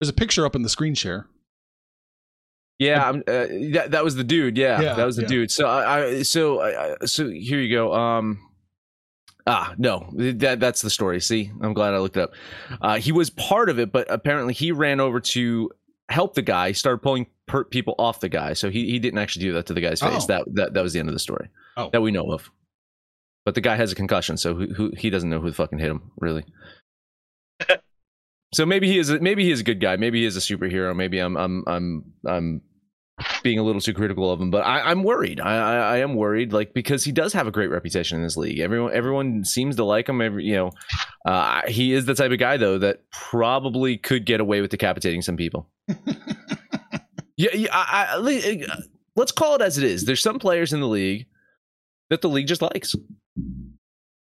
There's 0.00 0.09
a 0.11 0.12
picture 0.14 0.47
up 0.47 0.55
in 0.55 0.62
the 0.62 0.69
screen 0.69 0.95
share. 0.95 1.26
Yeah, 2.78 3.11
uh, 3.11 3.21
that 3.73 3.88
that 3.90 4.02
was 4.05 4.14
the 4.16 4.25
dude. 4.25 4.57
Yeah, 4.57 4.81
Yeah, 4.81 4.95
that 4.95 5.05
was 5.05 5.16
the 5.16 5.23
yeah. 5.23 5.28
dude. 5.28 5.50
So 5.50 5.66
I, 5.69 5.99
I 6.07 6.23
so 6.23 6.61
I, 6.61 6.93
I- 7.00 7.05
so 7.07 7.28
here 7.28 7.61
you 7.61 7.75
go. 7.76 7.93
Um, 7.93 8.40
ah, 9.46 9.75
no, 9.78 10.08
that 10.14 10.61
that's 10.61 10.82
the 10.82 10.90
story. 10.90 11.20
See, 11.20 11.50
I'm 11.61 11.72
glad 11.75 11.94
I 11.94 11.99
looked 11.99 12.16
it 12.16 12.22
up. 12.22 12.32
Uh, 12.80 12.99
he 12.99 13.12
was 13.12 13.30
part 13.30 13.68
of 13.68 13.78
it, 13.78 13.92
but 13.92 14.06
apparently 14.11 14.54
he 14.54 14.72
ran 14.72 15.00
over 15.00 15.20
to 15.20 15.70
help 16.08 16.34
the 16.34 16.42
guy. 16.42 16.68
He 16.68 16.75
started 16.75 16.99
pulling 16.99 17.26
per- 17.46 17.64
people 17.64 17.94
off 17.99 18.20
the 18.20 18.28
guy, 18.28 18.52
so 18.54 18.70
he 18.70 18.90
he 18.90 18.99
didn't 18.99 19.18
actually 19.18 19.46
do 19.46 19.52
that 19.54 19.66
to 19.66 19.75
the 19.75 19.80
guy's 19.80 20.00
face. 20.00 20.25
Oh. 20.25 20.26
That 20.26 20.44
that 20.54 20.75
that 20.75 20.82
was 20.82 20.92
the 20.92 20.99
end 21.00 21.08
of 21.08 21.14
the 21.14 21.18
story 21.20 21.49
Oh. 21.76 21.90
that 21.90 22.00
we 22.02 22.11
know 22.11 22.30
of. 22.32 22.50
But 23.44 23.54
the 23.56 23.61
guy 23.61 23.75
has 23.76 23.90
a 23.90 23.96
concussion, 23.96 24.37
so 24.37 24.54
who, 24.54 24.66
who 24.72 24.92
he 24.96 25.11
doesn't 25.11 25.28
know 25.28 25.40
who 25.40 25.50
fucking 25.52 25.80
hit 25.80 25.90
him, 25.90 26.12
really. 26.18 26.44
so 28.54 28.64
maybe 28.66 28.87
he 28.87 28.99
is 28.99 29.11
a, 29.11 29.18
maybe 29.20 29.44
he 29.44 29.50
is 29.50 29.61
a 29.61 29.64
good 29.64 29.80
guy. 29.80 29.96
Maybe 29.96 30.20
he 30.20 30.26
is 30.26 30.37
a 30.37 30.40
superhero. 30.40 30.94
Maybe 30.94 31.18
I'm 31.18 31.37
I'm 31.37 31.64
I'm 31.66 32.04
I'm 32.26 32.61
being 33.43 33.59
a 33.59 33.62
little 33.62 33.81
too 33.81 33.95
critical 33.95 34.31
of 34.31 34.41
him, 34.41 34.50
but 34.50 34.64
I, 34.64 34.81
I'm 34.81 35.02
worried. 35.02 35.41
I, 35.41 35.57
I 35.57 35.76
I 35.76 35.97
am 35.99 36.14
worried, 36.14 36.52
like 36.52 36.75
because 36.75 37.05
he 37.05 37.12
does 37.12 37.33
have 37.33 37.47
a 37.47 37.50
great 37.50 37.71
reputation 37.71 38.17
in 38.17 38.23
this 38.23 38.37
league. 38.37 38.59
Everyone 38.59 38.93
everyone 38.93 39.45
seems 39.45 39.76
to 39.76 39.85
like 39.85 40.09
him. 40.09 40.21
Every 40.21 40.45
you 40.45 40.55
know, 40.55 40.71
uh, 41.26 41.62
he 41.69 41.93
is 41.93 42.05
the 42.05 42.14
type 42.14 42.33
of 42.33 42.38
guy 42.38 42.57
though 42.57 42.79
that 42.79 43.00
probably 43.11 43.97
could 43.97 44.26
get 44.26 44.41
away 44.41 44.61
with 44.61 44.71
decapitating 44.71 45.23
some 45.23 45.37
people. 45.37 45.69
yeah, 47.37 47.50
yeah 47.55 47.69
I, 47.73 48.07
I, 48.17 48.64
uh, 48.71 48.76
let's 49.17 49.33
call 49.33 49.55
it 49.55 49.62
as 49.62 49.79
it 49.79 49.85
is. 49.85 50.05
There's 50.05 50.23
some 50.23 50.38
players 50.38 50.73
in 50.73 50.81
the 50.81 50.88
league 50.88 51.26
that 52.11 52.21
the 52.21 52.29
league 52.29 52.47
just 52.47 52.62
likes. 52.62 52.95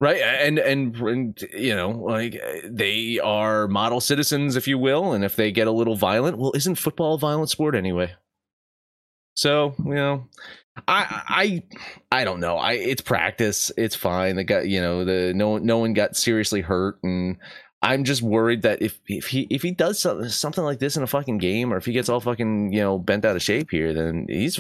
Right, 0.02 0.22
and, 0.22 0.60
and 0.60 0.96
and 0.96 1.44
you 1.54 1.76
know, 1.76 1.90
like 1.90 2.42
they 2.64 3.20
are 3.20 3.68
model 3.68 4.00
citizens, 4.00 4.56
if 4.56 4.66
you 4.66 4.78
will, 4.78 5.12
and 5.12 5.26
if 5.26 5.36
they 5.36 5.52
get 5.52 5.68
a 5.68 5.72
little 5.72 5.98
violent, 5.98 6.38
well, 6.38 6.54
isn't 6.56 6.76
football 6.76 7.16
a 7.16 7.20
violent 7.20 7.50
sport 7.50 7.76
anyway? 7.76 8.14
So 9.40 9.74
you 9.86 9.96
know, 9.96 10.28
I 10.90 11.64
I 12.12 12.20
I 12.20 12.24
don't 12.26 12.42
know. 12.42 12.58
I 12.58 12.74
it's 12.74 13.02
practice. 13.02 13.72
It's 13.78 13.96
fine. 13.96 14.36
The 14.36 14.44
guy, 14.44 14.62
you 14.64 14.82
know, 14.82 15.06
the 15.06 15.34
no 15.34 15.58
no 15.58 15.78
one 15.78 15.94
got 15.94 16.18
seriously 16.18 16.60
hurt, 16.60 17.00
and 17.04 17.38
I'm 17.82 18.04
just 18.04 18.22
worried 18.22 18.64
that 18.64 18.82
if 18.82 19.00
if 19.08 19.28
he 19.28 19.48
if 19.50 19.62
he 19.62 19.72
does 19.72 19.98
something 19.98 20.28
something 20.28 20.66
like 20.66 20.80
this 20.80 20.98
in 20.98 21.04
a 21.04 21.08
fucking 21.08 21.38
game, 21.38 21.72
or 21.72 21.78
if 21.78 21.86
he 21.86 21.94
gets 21.94 22.10
all 22.10 22.20
fucking 22.20 22.74
you 22.74 22.82
know 22.82 23.00
bent 23.00 23.24
out 23.24 23.38
of 23.38 23.42
shape 23.42 23.72
here, 23.72 23.94
then 23.94 24.26
he's 24.28 24.58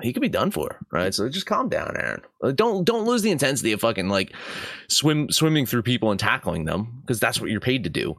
he 0.00 0.12
could 0.12 0.22
be 0.22 0.28
done 0.28 0.52
for, 0.52 0.78
right? 0.92 1.12
So 1.12 1.28
just 1.28 1.46
calm 1.46 1.68
down, 1.68 1.96
Aaron. 1.98 2.22
Uh, 2.40 2.52
don't 2.52 2.84
don't 2.84 3.06
lose 3.06 3.22
the 3.22 3.32
intensity 3.32 3.72
of 3.72 3.80
fucking 3.80 4.08
like 4.08 4.32
swim 4.86 5.28
swimming 5.32 5.66
through 5.66 5.82
people 5.82 6.12
and 6.12 6.20
tackling 6.20 6.66
them 6.66 7.00
because 7.00 7.18
that's 7.18 7.40
what 7.40 7.50
you're 7.50 7.58
paid 7.58 7.82
to 7.82 7.90
do. 7.90 8.14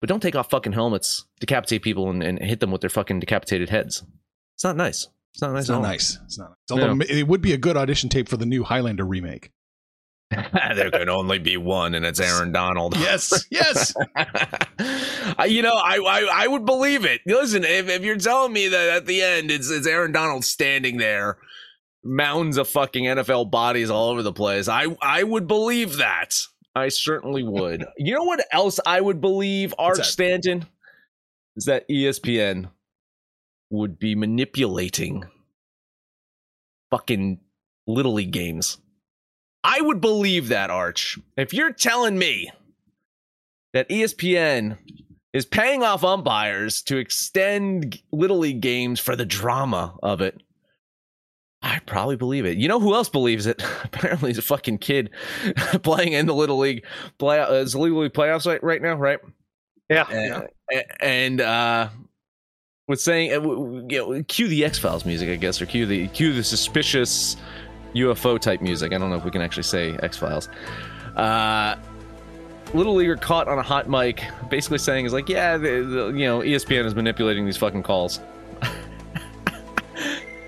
But 0.00 0.08
don't 0.08 0.22
take 0.22 0.36
off 0.36 0.48
fucking 0.48 0.74
helmets, 0.74 1.24
decapitate 1.40 1.82
people, 1.82 2.08
and, 2.08 2.22
and 2.22 2.40
hit 2.40 2.60
them 2.60 2.70
with 2.70 2.82
their 2.82 2.88
fucking 2.88 3.18
decapitated 3.18 3.68
heads. 3.68 4.04
It's 4.54 4.62
not 4.62 4.76
nice. 4.76 5.08
It's 5.32 5.42
not 5.42 5.52
nice. 5.52 5.62
It's 5.62 5.68
not 5.70 5.78
at 5.78 5.82
nice. 5.82 6.18
It's 6.24 6.38
not. 6.38 6.48
Nice. 6.48 6.56
Although 6.70 7.04
it 7.08 7.28
would 7.28 7.40
be 7.40 7.52
a 7.52 7.58
good 7.58 7.76
audition 7.76 8.08
tape 8.08 8.28
for 8.28 8.36
the 8.36 8.46
new 8.46 8.64
Highlander 8.64 9.04
remake. 9.04 9.50
there 10.30 10.90
can 10.90 11.08
only 11.08 11.38
be 11.40 11.56
one, 11.56 11.94
and 11.94 12.06
it's 12.06 12.20
Aaron 12.20 12.52
Donald. 12.52 12.96
Yes, 12.96 13.46
yes. 13.50 13.94
You 15.46 15.62
know, 15.62 15.74
I, 15.74 15.96
I 15.96 16.44
I 16.44 16.46
would 16.46 16.64
believe 16.64 17.04
it. 17.04 17.20
Listen, 17.24 17.64
if, 17.64 17.88
if 17.88 18.02
you're 18.02 18.16
telling 18.16 18.52
me 18.52 18.68
that 18.68 18.88
at 18.90 19.06
the 19.06 19.22
end 19.22 19.50
it's 19.50 19.70
it's 19.70 19.86
Aaron 19.86 20.12
Donald 20.12 20.44
standing 20.44 20.98
there, 20.98 21.38
mounds 22.04 22.56
of 22.56 22.68
fucking 22.68 23.04
NFL 23.04 23.50
bodies 23.50 23.90
all 23.90 24.10
over 24.10 24.22
the 24.22 24.32
place, 24.32 24.68
I 24.68 24.86
I 25.00 25.22
would 25.22 25.46
believe 25.46 25.96
that. 25.96 26.36
I 26.74 26.88
certainly 26.88 27.42
would. 27.42 27.84
you 27.96 28.14
know 28.14 28.24
what 28.24 28.44
else 28.52 28.80
I 28.84 29.00
would 29.00 29.20
believe, 29.20 29.74
Arch? 29.78 30.06
Stanton, 30.06 30.66
is 31.56 31.64
that 31.64 31.88
ESPN 31.88 32.70
would 33.70 33.98
be 33.98 34.14
manipulating 34.14 35.24
fucking 36.90 37.40
little 37.86 38.14
league 38.14 38.32
games. 38.32 38.78
I 39.62 39.80
would 39.80 40.00
believe 40.00 40.48
that, 40.48 40.70
Arch. 40.70 41.18
If 41.36 41.52
you're 41.52 41.72
telling 41.72 42.18
me 42.18 42.50
that 43.72 43.88
ESPN 43.88 44.78
is 45.32 45.44
paying 45.44 45.82
off 45.82 46.02
umpires 46.02 46.82
to 46.82 46.96
extend 46.96 48.02
little 48.10 48.38
league 48.38 48.60
games 48.60 48.98
for 48.98 49.14
the 49.14 49.26
drama 49.26 49.96
of 50.02 50.20
it, 50.20 50.42
I 51.62 51.78
probably 51.80 52.16
believe 52.16 52.46
it. 52.46 52.56
You 52.56 52.68
know 52.68 52.80
who 52.80 52.94
else 52.94 53.10
believes 53.10 53.46
it? 53.46 53.62
Apparently, 53.84 54.30
he's 54.30 54.38
a 54.38 54.42
fucking 54.42 54.78
kid 54.78 55.10
playing 55.82 56.14
in 56.14 56.26
the 56.26 56.34
little 56.34 56.58
league 56.58 56.84
play. 57.18 57.38
Uh, 57.38 57.52
it's 57.54 57.74
little 57.74 58.00
league 58.00 58.12
playoffs 58.12 58.46
right, 58.46 58.62
right 58.62 58.80
now, 58.80 58.94
right? 58.94 59.18
Yeah. 59.90 60.46
Uh, 60.72 60.80
and 61.00 61.40
uh, 61.40 61.88
was 62.90 63.02
saying, 63.02 63.30
uh, 63.32 63.36
w- 63.36 63.56
w- 63.56 63.86
you 63.88 63.98
know, 64.16 64.22
cue 64.24 64.48
the 64.48 64.64
X 64.64 64.78
Files 64.78 65.06
music, 65.06 65.30
I 65.30 65.36
guess, 65.36 65.62
or 65.62 65.66
cue 65.66 65.86
the 65.86 66.08
cue 66.08 66.32
the 66.32 66.44
suspicious 66.44 67.36
UFO 67.94 68.38
type 68.38 68.60
music. 68.60 68.92
I 68.92 68.98
don't 68.98 69.10
know 69.10 69.16
if 69.16 69.24
we 69.24 69.30
can 69.30 69.40
actually 69.40 69.62
say 69.62 69.96
X 70.02 70.18
Files. 70.18 70.48
Uh, 71.16 71.76
Little 72.74 72.94
Leaguer 72.94 73.16
caught 73.16 73.48
on 73.48 73.58
a 73.58 73.62
hot 73.62 73.88
mic, 73.88 74.22
basically 74.50 74.78
saying, 74.78 75.06
"Is 75.06 75.12
like, 75.12 75.28
yeah, 75.28 75.56
the, 75.56 75.82
the, 75.82 76.06
you 76.18 76.26
know, 76.26 76.40
ESPN 76.40 76.84
is 76.84 76.94
manipulating 76.94 77.46
these 77.46 77.56
fucking 77.56 77.82
calls." 77.84 78.20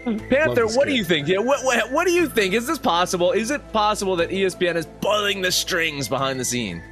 Panther, 0.05 0.67
this 0.67 0.77
what 0.77 0.89
do 0.89 0.95
you 0.95 1.05
think? 1.05 1.29
Yeah, 1.29 1.39
what, 1.39 1.65
what 1.65 1.93
what 1.93 2.07
do 2.07 2.13
you 2.13 2.29
think? 2.29 2.55
Is 2.55 2.67
this 2.67 2.79
possible? 2.79 3.31
Is 3.31 3.53
it 3.53 3.73
possible 3.73 4.17
that 4.17 4.31
ESPN 4.31 4.75
is 4.75 4.87
pulling 5.01 5.43
the 5.43 5.53
strings 5.53 6.09
behind 6.09 6.41
the 6.41 6.45
scene? 6.45 6.83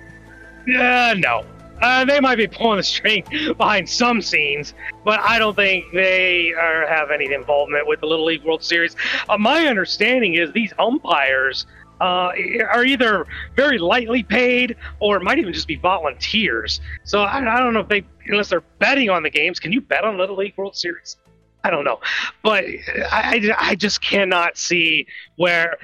Uh, 0.69 1.15
no. 1.17 1.45
Uh, 1.81 2.05
they 2.05 2.21
might 2.21 2.37
be 2.37 2.47
pulling 2.47 2.77
the 2.77 2.83
string 2.83 3.25
behind 3.57 3.89
some 3.89 4.21
scenes, 4.21 4.75
but 5.05 5.21
I 5.21 5.39
don't 5.39 5.57
think 5.57 5.87
they 5.93 6.53
are, 6.53 6.87
have 6.87 7.11
any 7.11 7.33
involvement 7.33 7.87
with 7.87 8.01
the 8.01 8.07
Little 8.07 8.27
League 8.27 8.45
World 8.45 8.63
Series. 8.63 8.97
Uh, 9.29 9.39
my 9.39 9.67
understanding 9.67 10.35
is 10.35 10.53
these 10.53 10.73
umpires 10.79 11.67
uh, 12.01 12.33
are 12.69 12.85
either 12.85 13.27
very 13.57 13.79
lightly 13.79 14.23
paid 14.23 14.77
or 15.01 15.21
might 15.21 15.39
even 15.39 15.53
just 15.53 15.69
be 15.69 15.77
volunteers. 15.77 16.81
So 17.05 17.23
I, 17.23 17.39
I 17.39 17.61
don't 17.61 17.75
know 17.75 17.81
if 17.81 17.89
they, 17.89 18.05
unless 18.27 18.49
they're 18.49 18.63
betting 18.79 19.11
on 19.11 19.23
the 19.23 19.31
games, 19.31 19.61
can 19.61 19.73
you 19.73 19.81
bet 19.81 20.05
on 20.05 20.17
Little 20.17 20.37
League 20.37 20.57
World 20.57 20.77
Series? 20.77 21.17
I 21.63 21.71
don't 21.71 21.85
know, 21.85 22.01
but 22.43 22.65
I, 23.13 23.55
I 23.59 23.75
just 23.75 24.01
cannot 24.01 24.57
see 24.57 25.07
where 25.37 25.77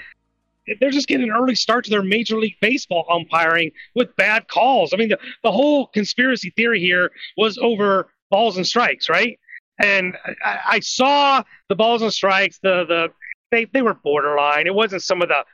they're 0.81 0.91
just 0.91 1.09
getting 1.09 1.29
an 1.29 1.35
early 1.35 1.55
start 1.55 1.85
to 1.85 1.91
their 1.91 2.03
Major 2.03 2.39
League 2.39 2.57
Baseball 2.61 3.07
umpiring 3.11 3.71
with 3.95 4.15
bad 4.17 4.49
calls. 4.49 4.93
I 4.93 4.97
mean, 4.97 5.09
the, 5.09 5.19
the 5.43 5.53
whole 5.53 5.87
conspiracy 5.89 6.53
theory 6.57 6.81
here 6.81 7.13
was 7.37 7.59
over 7.59 8.09
balls 8.31 8.57
and 8.57 8.67
strikes, 8.67 9.09
right? 9.09 9.39
And 9.79 10.17
I, 10.45 10.59
I 10.67 10.81
saw 10.81 11.43
the 11.69 11.75
balls 11.75 12.03
and 12.03 12.13
strikes. 12.13 12.59
The 12.63 12.85
the 12.87 13.09
they 13.51 13.67
they 13.67 13.83
were 13.83 13.95
borderline. 13.95 14.67
It 14.67 14.75
wasn't 14.75 15.03
some 15.03 15.23
of 15.23 15.29
the 15.29 15.45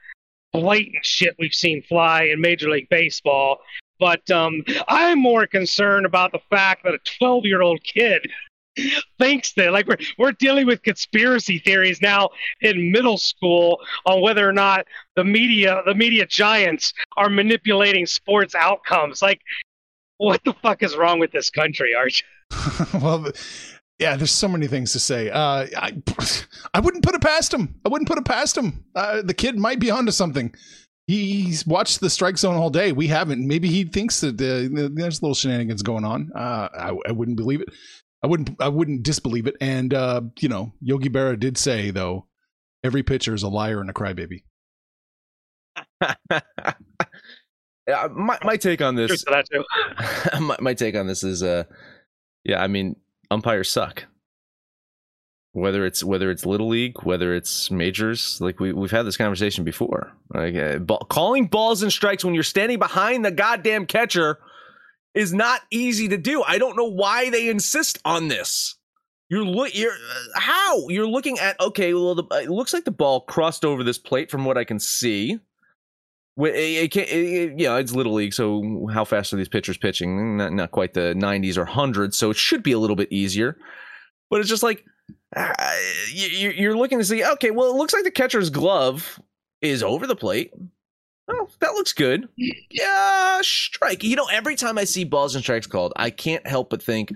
blatant 0.53 1.05
shit 1.05 1.35
we've 1.39 1.55
seen 1.55 1.83
fly 1.83 2.25
in 2.25 2.41
Major 2.41 2.71
League 2.71 2.89
Baseball. 2.89 3.59
But 3.99 4.29
um, 4.31 4.65
I'm 4.89 5.21
more 5.21 5.47
concerned 5.47 6.07
about 6.07 6.33
the 6.33 6.41
fact 6.51 6.85
that 6.85 6.95
a 6.95 6.99
12 7.19 7.45
year 7.45 7.63
old 7.63 7.83
kid 7.85 8.29
thinks 9.19 9.53
that 9.55 9.73
like 9.73 9.87
we're 9.87 9.99
we're 10.19 10.33
dealing 10.33 10.67
with 10.67 10.83
conspiracy 10.83 11.59
theories 11.59 12.01
now 12.01 12.29
in 12.61 12.91
middle 12.91 13.19
school 13.19 13.79
on 14.07 14.21
whether 14.21 14.49
or 14.49 14.53
not 14.53 14.87
the 15.17 15.25
media 15.25 15.83
the 15.87 15.95
media 15.95 16.27
giants 16.27 16.93
are 17.17 17.29
manipulating 17.29 18.07
sports 18.07 18.55
outcomes 18.55 19.21
like 19.21 19.41
what 20.17 20.41
the 20.45 20.55
fuck 20.63 20.83
is 20.83 20.97
wrong 20.97 21.19
with 21.19 21.33
this 21.33 21.51
country 21.51 21.95
arch 21.95 22.25
well, 22.95 23.31
yeah, 23.99 24.17
there's 24.17 24.33
so 24.33 24.49
many 24.49 24.67
things 24.67 24.93
to 24.93 25.01
say. 25.01 25.31
Uh, 25.31 25.67
I, 25.77 26.03
I 26.75 26.81
wouldn't 26.81 27.05
put 27.05 27.15
it 27.15 27.21
past 27.21 27.53
him. 27.53 27.81
I 27.85 27.89
wouldn't 27.89 28.09
put 28.09 28.19
it 28.19 28.25
past 28.25 28.57
him. 28.57 28.85
Uh, 28.95 29.23
the 29.23 29.35
kid 29.35 29.59
might 29.59 29.79
be 29.79 29.91
onto 29.91 30.13
something. 30.13 30.55
He's 31.07 31.67
watched 31.67 32.01
the 32.01 32.11
strike 32.11 32.39
zone 32.39 32.55
all 32.55 32.71
day. 32.71 32.93
We 32.93 33.09
haven't. 33.09 33.47
Maybe 33.47 33.69
he 33.69 33.85
thinks 33.85 34.21
that 34.21 34.35
uh, 34.41 34.91
there's 34.95 35.23
little 35.23 35.35
shenanigans 35.35 35.83
going 35.83 36.05
on. 36.05 36.31
Uh, 36.35 36.69
I, 36.73 36.97
I 37.09 37.13
wouldn't 37.13 37.37
believe 37.37 37.61
it. 37.61 37.69
I 38.23 38.27
wouldn't. 38.29 38.51
I 38.61 38.69
wouldn't 38.69 39.03
disbelieve 39.03 39.47
it. 39.47 39.57
And 39.61 39.93
uh, 39.93 40.23
you 40.41 40.49
know, 40.49 40.73
Yogi 40.81 41.09
Berra 41.09 41.39
did 41.39 41.59
say 41.59 41.91
though, 41.91 42.27
every 42.85 43.03
pitcher 43.03 43.35
is 43.35 43.43
a 43.43 43.49
liar 43.49 43.81
and 43.81 43.91
a 43.91 43.93
crybaby. 43.93 44.45
Yeah, 47.89 48.07
my 48.13 48.39
my 48.45 48.57
take 48.57 48.81
on 48.81 48.95
this 48.95 49.25
that 49.25 49.47
too. 49.51 49.65
my, 50.41 50.57
my 50.61 50.75
take 50.75 50.95
on 50.95 51.09
this 51.09 51.25
is 51.25 51.43
uh 51.43 51.65
yeah 52.45 52.63
i 52.63 52.69
mean 52.69 52.95
umpires 53.31 53.71
suck 53.71 54.05
whether 55.51 55.85
it's 55.85 56.05
whether 56.05 56.31
it's 56.31 56.47
little 56.47 56.69
league 56.69 57.03
whether 57.03 57.35
it's 57.35 57.73
majors 57.73 58.41
like 58.41 58.61
we, 58.61 58.73
we've 58.73 58.93
had 58.93 59.05
this 59.05 59.17
conversation 59.17 59.65
before 59.65 60.13
like 60.33 60.55
uh, 60.55 60.79
ball, 60.79 61.05
calling 61.11 61.47
balls 61.47 61.83
and 61.83 61.93
strikes 61.93 62.25
when 62.25 62.35
you're 62.35 62.45
standing 62.45 62.79
behind 62.79 63.25
the 63.25 63.33
goddamn 63.33 63.85
catcher 63.85 64.39
is 65.15 65.33
not 65.33 65.61
easy 65.71 66.09
to 66.09 66.17
do 66.19 66.43
i 66.47 66.59
don't 66.59 66.77
know 66.77 66.89
why 66.91 67.31
they 67.31 67.49
insist 67.49 67.99
on 68.05 68.29
this 68.29 68.77
you're 69.29 69.45
look 69.45 69.75
you're 69.75 69.93
uh, 69.93 70.41
how 70.41 70.89
you're 70.89 71.07
looking 71.07 71.39
at 71.39 71.59
okay 71.61 71.93
well 71.95 72.15
the, 72.15 72.25
it 72.33 72.51
looks 72.51 72.73
like 72.73 72.85
the 72.85 72.91
ball 72.91 73.21
crossed 73.23 73.65
over 73.65 73.83
this 73.85 73.99
plate 73.99 74.31
from 74.31 74.45
what 74.45 74.57
i 74.59 74.65
can 74.65 74.79
see 74.79 75.39
It, 76.39 76.55
it, 76.55 76.91
can't- 76.93 77.09
it, 77.09 77.13
it- 77.53 77.59
you 77.61 77.67
know, 77.67 77.77
it's 77.77 77.93
little 77.95 78.15
league, 78.15 78.33
so 78.33 78.89
how 78.93 79.05
fast 79.05 79.33
are 79.35 79.37
these 79.37 79.51
pitchers 79.51 79.77
pitching? 79.77 80.39
Not, 80.39 80.53
not 80.55 80.71
quite 80.71 80.95
the 80.95 81.13
90s 81.15 81.59
or 81.59 81.67
100s, 81.67 82.15
so 82.15 82.31
it 82.31 82.39
should 82.39 82.63
be 82.63 82.73
a 82.73 82.79
little 82.79 82.97
bit 82.97 83.13
easier. 83.13 83.59
But 84.31 84.41
it's 84.41 84.49
just 84.49 84.63
like 84.63 84.83
uh, 85.37 85.53
you- 86.11 86.51
you're 86.57 86.75
looking 86.77 86.99
to 86.99 87.05
see. 87.05 87.23
Okay, 87.23 87.51
well, 87.51 87.69
it 87.69 87.77
looks 87.77 87.93
like 87.93 88.05
the 88.05 88.11
catcher's 88.11 88.49
glove 88.49 89.21
is 89.61 89.83
over 89.83 90.07
the 90.07 90.17
plate. 90.17 90.53
Oh, 91.31 91.49
that 91.61 91.75
looks 91.75 91.93
good. 91.93 92.27
Yeah, 92.39 93.32
strike. 93.93 94.05
You 94.05 94.17
know, 94.17 94.27
every 94.27 94.57
time 94.57 94.79
I 94.79 94.85
see 94.85 95.05
balls 95.05 95.35
and 95.35 95.43
strikes 95.45 95.67
called, 95.67 95.93
I 95.97 96.11
can't 96.11 96.47
help 96.47 96.71
but 96.71 96.83
think 96.83 97.13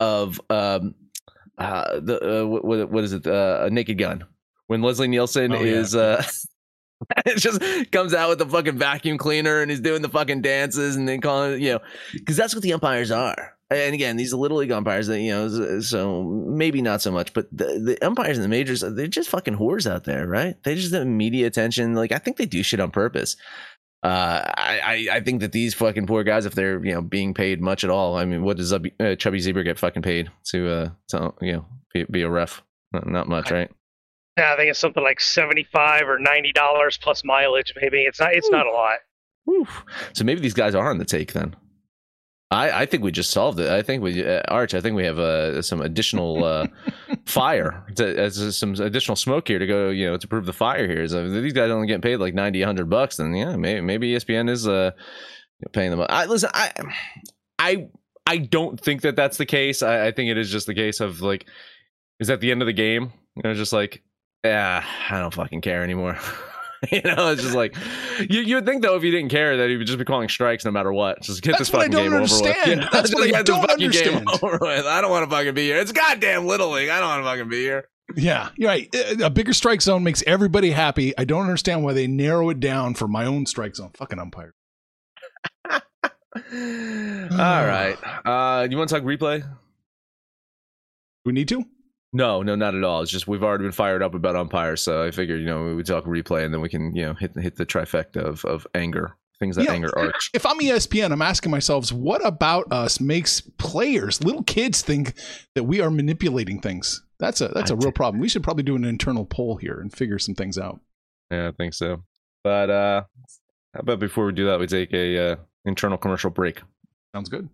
of 0.00 0.40
um, 0.50 0.94
uh, 1.58 2.00
the 2.00 2.42
uh, 2.42 2.46
what, 2.46 2.90
what 2.90 3.04
is 3.04 3.12
it? 3.12 3.26
Uh, 3.26 3.64
a 3.66 3.70
Naked 3.70 3.98
Gun. 3.98 4.24
When 4.66 4.82
Leslie 4.82 5.08
Nielsen 5.08 5.52
Oh, 5.52 5.60
yeah. 5.60 5.72
is 5.74 5.94
uh, 5.94 6.24
it 7.26 7.38
just 7.38 7.60
comes 7.92 8.12
out 8.14 8.30
with 8.30 8.38
the 8.38 8.46
fucking 8.46 8.78
vacuum 8.78 9.16
cleaner 9.18 9.60
and 9.60 9.70
he's 9.70 9.80
doing 9.80 10.02
the 10.02 10.08
fucking 10.08 10.42
dances 10.42 10.96
and 10.96 11.08
then 11.08 11.20
calling 11.20 11.60
you 11.62 11.74
know, 11.74 11.80
because 12.14 12.36
that's 12.36 12.54
what 12.54 12.62
the 12.62 12.72
umpires 12.72 13.10
are. 13.10 13.52
And 13.68 13.94
again, 13.94 14.16
these 14.16 14.32
are 14.32 14.36
little 14.36 14.58
league 14.58 14.70
umpires 14.70 15.08
that 15.08 15.20
you 15.20 15.32
know, 15.32 15.80
so 15.80 16.22
maybe 16.22 16.80
not 16.82 17.02
so 17.02 17.10
much, 17.10 17.32
but 17.32 17.48
the, 17.50 17.80
the 17.98 18.06
umpires 18.06 18.38
in 18.38 18.42
the 18.42 18.48
majors, 18.48 18.80
they're 18.80 19.08
just 19.08 19.28
fucking 19.28 19.56
whores 19.56 19.90
out 19.90 20.04
there, 20.04 20.26
right? 20.26 20.54
They 20.62 20.76
just 20.76 20.94
have 20.94 21.06
media 21.06 21.46
attention. 21.48 21.94
Like 21.94 22.12
I 22.12 22.18
think 22.18 22.36
they 22.36 22.46
do 22.46 22.62
shit 22.62 22.78
on 22.80 22.90
purpose. 22.92 23.36
Uh, 24.06 24.52
I, 24.56 25.08
I 25.10 25.20
think 25.20 25.40
that 25.40 25.52
these 25.52 25.74
fucking 25.74 26.06
poor 26.06 26.22
guys, 26.22 26.46
if 26.46 26.54
they're 26.54 26.84
you 26.84 26.94
know 26.94 27.02
being 27.02 27.34
paid 27.34 27.60
much 27.60 27.82
at 27.82 27.90
all, 27.90 28.16
I 28.16 28.24
mean, 28.24 28.42
what 28.42 28.56
does 28.56 28.72
Zubby, 28.72 28.92
uh, 29.00 29.16
Chubby 29.16 29.40
Zebra 29.40 29.64
get 29.64 29.78
fucking 29.78 30.02
paid 30.02 30.30
to 30.50 30.68
uh 30.68 30.90
to 31.08 31.34
you 31.40 31.52
know 31.54 31.66
be, 31.92 32.04
be 32.04 32.22
a 32.22 32.30
ref? 32.30 32.62
Not, 32.92 33.06
not 33.08 33.28
much, 33.28 33.50
right? 33.50 33.70
yeah 34.38 34.52
i 34.52 34.56
think 34.56 34.68
it's 34.68 34.78
something 34.78 35.02
like 35.02 35.18
75 35.18 36.06
or 36.06 36.18
90 36.18 36.52
dollars 36.52 36.98
plus 36.98 37.24
mileage 37.24 37.72
maybe 37.80 38.02
it's 38.02 38.20
not 38.20 38.34
it's 38.34 38.50
not 38.50 38.66
a 38.66 38.70
lot 38.70 38.98
Whew. 39.46 39.66
So 40.12 40.24
maybe 40.24 40.40
these 40.40 40.54
guys 40.54 40.74
are 40.74 40.90
on 40.90 40.98
the 40.98 41.04
take 41.04 41.32
then. 41.32 41.56
I, 42.50 42.82
I 42.82 42.86
think 42.86 43.02
we 43.02 43.10
just 43.10 43.30
solved 43.30 43.58
it. 43.58 43.68
I 43.68 43.82
think 43.82 44.02
we, 44.02 44.24
uh, 44.24 44.42
Arch. 44.48 44.74
I 44.74 44.80
think 44.80 44.94
we 44.94 45.04
have 45.04 45.18
uh, 45.18 45.62
some 45.62 45.80
additional 45.80 46.44
uh, 46.44 46.66
fire, 47.26 47.84
to, 47.96 48.18
as 48.18 48.56
some 48.56 48.74
additional 48.74 49.16
smoke 49.16 49.48
here 49.48 49.58
to 49.58 49.66
go, 49.66 49.90
you 49.90 50.06
know, 50.06 50.16
to 50.16 50.28
prove 50.28 50.46
the 50.46 50.52
fire 50.52 50.86
here. 50.86 51.06
So 51.08 51.26
if 51.26 51.32
these 51.42 51.52
guys 51.52 51.70
only 51.70 51.86
getting 51.86 52.02
paid 52.02 52.16
like 52.16 52.34
90, 52.34 52.60
100 52.60 52.88
bucks, 52.88 53.16
then 53.16 53.34
yeah, 53.34 53.56
maybe 53.56 53.80
maybe 53.80 54.12
ESPN 54.12 54.48
is 54.48 54.66
uh, 54.66 54.92
paying 55.72 55.90
them. 55.90 56.04
I 56.08 56.26
listen. 56.26 56.50
I 56.54 56.72
I 57.58 57.88
I 58.26 58.38
don't 58.38 58.80
think 58.80 59.02
that 59.02 59.16
that's 59.16 59.36
the 59.36 59.46
case. 59.46 59.82
I, 59.82 60.08
I 60.08 60.12
think 60.12 60.30
it 60.30 60.38
is 60.38 60.50
just 60.50 60.66
the 60.66 60.74
case 60.74 61.00
of 61.00 61.20
like, 61.20 61.46
is 62.20 62.30
at 62.30 62.40
the 62.40 62.50
end 62.50 62.62
of 62.62 62.66
the 62.66 62.72
game, 62.72 63.12
you 63.36 63.42
know, 63.44 63.54
just 63.54 63.72
like, 63.72 64.02
yeah, 64.44 64.84
I 65.10 65.20
don't 65.20 65.34
fucking 65.34 65.60
care 65.60 65.82
anymore. 65.82 66.18
you 66.92 67.02
know, 67.02 67.32
it's 67.32 67.42
just 67.42 67.54
like 67.54 67.74
you 68.28 68.40
you 68.40 68.56
would 68.56 68.66
think 68.66 68.82
though 68.82 68.96
if 68.96 69.02
you 69.02 69.10
didn't 69.10 69.30
care 69.30 69.56
that 69.56 69.70
he 69.70 69.76
would 69.76 69.86
just 69.86 69.98
be 69.98 70.04
calling 70.04 70.28
strikes 70.28 70.64
no 70.64 70.70
matter 70.70 70.92
what. 70.92 71.22
Just 71.22 71.42
get 71.42 71.52
That's 71.52 71.60
this 71.60 71.68
fucking 71.70 71.90
game 71.90 72.12
over 72.12 72.22
with. 72.22 72.32
understand. 72.32 72.88
That's 72.92 73.14
what 73.14 73.34
I 73.34 73.42
don't 73.42 73.70
understand. 73.70 74.28
I 74.42 75.00
don't 75.00 75.10
want 75.10 75.28
to 75.28 75.30
fucking 75.34 75.54
be 75.54 75.66
here. 75.66 75.78
It's 75.78 75.92
goddamn 75.92 76.46
little 76.46 76.70
league. 76.70 76.88
I 76.88 77.00
don't 77.00 77.08
want 77.08 77.24
to 77.24 77.30
fucking 77.30 77.48
be 77.48 77.60
here. 77.62 77.88
Yeah, 78.14 78.50
you're 78.56 78.68
right. 78.70 78.88
A 79.20 79.30
bigger 79.30 79.52
strike 79.52 79.82
zone 79.82 80.04
makes 80.04 80.22
everybody 80.26 80.70
happy. 80.70 81.16
I 81.18 81.24
don't 81.24 81.42
understand 81.42 81.82
why 81.82 81.92
they 81.92 82.06
narrow 82.06 82.50
it 82.50 82.60
down 82.60 82.94
for 82.94 83.08
my 83.08 83.26
own 83.26 83.46
strike 83.46 83.74
zone. 83.74 83.90
Fucking 83.94 84.18
umpire. 84.18 84.54
All 85.70 85.80
right. 87.32 87.96
Uh, 88.26 88.66
you 88.68 88.76
want 88.76 88.88
to 88.88 88.94
talk 88.96 89.04
replay? 89.04 89.48
We 91.24 91.32
need 91.32 91.48
to? 91.48 91.64
No, 92.16 92.42
no, 92.42 92.54
not 92.54 92.74
at 92.74 92.82
all. 92.82 93.02
It's 93.02 93.10
just 93.10 93.28
we've 93.28 93.42
already 93.42 93.64
been 93.64 93.72
fired 93.72 94.02
up 94.02 94.14
about 94.14 94.36
umpires, 94.36 94.80
so 94.80 95.04
I 95.04 95.10
figured 95.10 95.38
you 95.38 95.46
know 95.46 95.64
we 95.64 95.74
would 95.74 95.84
talk 95.84 96.06
replay 96.06 96.46
and 96.46 96.54
then 96.54 96.62
we 96.62 96.70
can 96.70 96.96
you 96.96 97.04
know 97.04 97.12
hit 97.12 97.38
hit 97.38 97.56
the 97.56 97.66
trifecta 97.66 98.16
of 98.16 98.42
of 98.46 98.66
anger 98.74 99.14
things 99.38 99.56
that 99.56 99.68
anger 99.68 99.90
arch. 99.94 100.30
If 100.32 100.46
I'm 100.46 100.58
ESPN, 100.58 101.12
I'm 101.12 101.20
asking 101.20 101.50
myself, 101.50 101.92
what 101.92 102.24
about 102.26 102.72
us 102.72 103.00
makes 103.00 103.42
players, 103.42 104.24
little 104.24 104.42
kids, 104.44 104.80
think 104.80 105.12
that 105.54 105.64
we 105.64 105.82
are 105.82 105.90
manipulating 105.90 106.58
things? 106.58 107.04
That's 107.18 107.42
a 107.42 107.48
that's 107.48 107.70
a 107.70 107.76
real 107.76 107.92
problem. 107.92 108.18
We 108.18 108.30
should 108.30 108.42
probably 108.42 108.62
do 108.62 108.76
an 108.76 108.84
internal 108.86 109.26
poll 109.26 109.56
here 109.56 109.78
and 109.78 109.92
figure 109.92 110.18
some 110.18 110.34
things 110.34 110.56
out. 110.56 110.80
Yeah, 111.30 111.48
I 111.48 111.52
think 111.52 111.74
so. 111.74 112.02
But 112.44 112.70
uh, 112.70 113.02
how 113.74 113.80
about 113.80 113.98
before 113.98 114.24
we 114.24 114.32
do 114.32 114.46
that, 114.46 114.58
we 114.58 114.66
take 114.66 114.94
a 114.94 115.32
uh, 115.32 115.36
internal 115.66 115.98
commercial 115.98 116.30
break. 116.30 116.62
Sounds 117.14 117.28
good. 117.28 117.50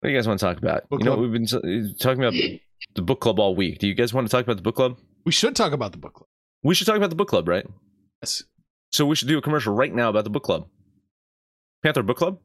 What 0.00 0.08
do 0.08 0.12
you 0.12 0.18
guys 0.18 0.28
want 0.28 0.38
to 0.38 0.46
talk 0.46 0.58
about? 0.58 0.88
Book 0.88 1.00
you 1.00 1.06
know, 1.06 1.16
club. 1.16 1.30
we've 1.30 1.32
been 1.32 1.44
uh, 1.44 1.92
talking 1.98 2.22
about 2.22 2.34
the 2.94 3.02
book 3.02 3.20
club 3.20 3.40
all 3.40 3.56
week. 3.56 3.78
Do 3.78 3.88
you 3.88 3.94
guys 3.94 4.14
want 4.14 4.28
to 4.28 4.30
talk 4.30 4.44
about 4.44 4.56
the 4.56 4.62
book 4.62 4.76
club? 4.76 4.98
We 5.24 5.32
should 5.32 5.56
talk 5.56 5.72
about 5.72 5.90
the 5.90 5.98
book 5.98 6.14
club. 6.14 6.28
We 6.62 6.74
should 6.74 6.86
talk 6.86 6.96
about 6.96 7.10
the 7.10 7.16
book 7.16 7.28
club, 7.28 7.48
right? 7.48 7.66
Yes. 8.22 8.44
So 8.92 9.06
we 9.06 9.16
should 9.16 9.28
do 9.28 9.38
a 9.38 9.42
commercial 9.42 9.74
right 9.74 9.92
now 9.92 10.08
about 10.08 10.24
the 10.24 10.30
book 10.30 10.44
club. 10.44 10.68
Panther 11.82 12.02
Book 12.02 12.16
Club. 12.16 12.38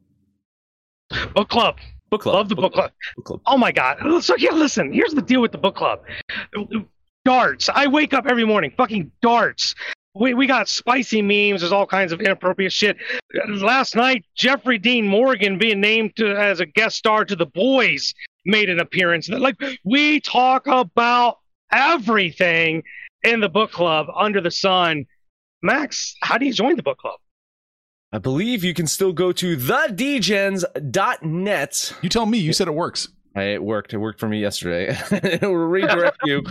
Book 1.34 1.48
club. 1.48 1.78
Book 2.10 2.22
club. 2.22 2.34
Love 2.34 2.48
the 2.48 2.54
book 2.54 2.72
club. 2.72 2.92
Book 3.16 3.24
club. 3.24 3.40
Oh 3.46 3.56
my 3.56 3.72
god. 3.72 3.98
So 4.22 4.36
yeah, 4.36 4.52
listen, 4.52 4.92
here's 4.92 5.14
the 5.14 5.22
deal 5.22 5.40
with 5.40 5.52
the 5.52 5.58
book 5.58 5.76
club. 5.76 6.02
Darts. 7.24 7.68
I 7.68 7.86
wake 7.86 8.14
up 8.14 8.26
every 8.26 8.44
morning, 8.44 8.72
fucking 8.76 9.10
darts. 9.22 9.74
We, 10.14 10.34
we 10.34 10.46
got 10.46 10.68
spicy 10.68 11.22
memes. 11.22 11.60
There's 11.60 11.72
all 11.72 11.86
kinds 11.86 12.12
of 12.12 12.20
inappropriate 12.20 12.72
shit. 12.72 12.96
Last 13.48 13.96
night, 13.96 14.24
Jeffrey 14.36 14.78
Dean 14.78 15.08
Morgan 15.08 15.58
being 15.58 15.80
named 15.80 16.14
to, 16.16 16.36
as 16.36 16.60
a 16.60 16.66
guest 16.66 16.96
star 16.96 17.24
to 17.24 17.34
The 17.34 17.46
Boys 17.46 18.14
made 18.46 18.70
an 18.70 18.78
appearance. 18.78 19.28
Like 19.28 19.56
we 19.84 20.20
talk 20.20 20.66
about 20.68 21.38
everything 21.72 22.84
in 23.24 23.40
the 23.40 23.48
book 23.48 23.72
club 23.72 24.06
under 24.14 24.40
the 24.40 24.52
sun. 24.52 25.06
Max, 25.62 26.14
how 26.22 26.38
do 26.38 26.46
you 26.46 26.52
join 26.52 26.76
the 26.76 26.82
book 26.82 26.98
club? 26.98 27.18
I 28.12 28.18
believe 28.18 28.62
you 28.62 28.74
can 28.74 28.86
still 28.86 29.12
go 29.12 29.32
to 29.32 29.56
thedegens.net. 29.56 30.72
You 32.02 32.08
tell 32.08 32.26
me. 32.26 32.38
You 32.38 32.52
said 32.52 32.68
it 32.68 32.74
works. 32.74 33.08
I, 33.34 33.42
it 33.42 33.64
worked. 33.64 33.92
It 33.92 33.96
worked 33.96 34.20
for 34.20 34.28
me 34.28 34.40
yesterday. 34.40 34.96
it 35.10 35.42
will 35.42 35.56
redirect 35.56 36.18
you 36.24 36.44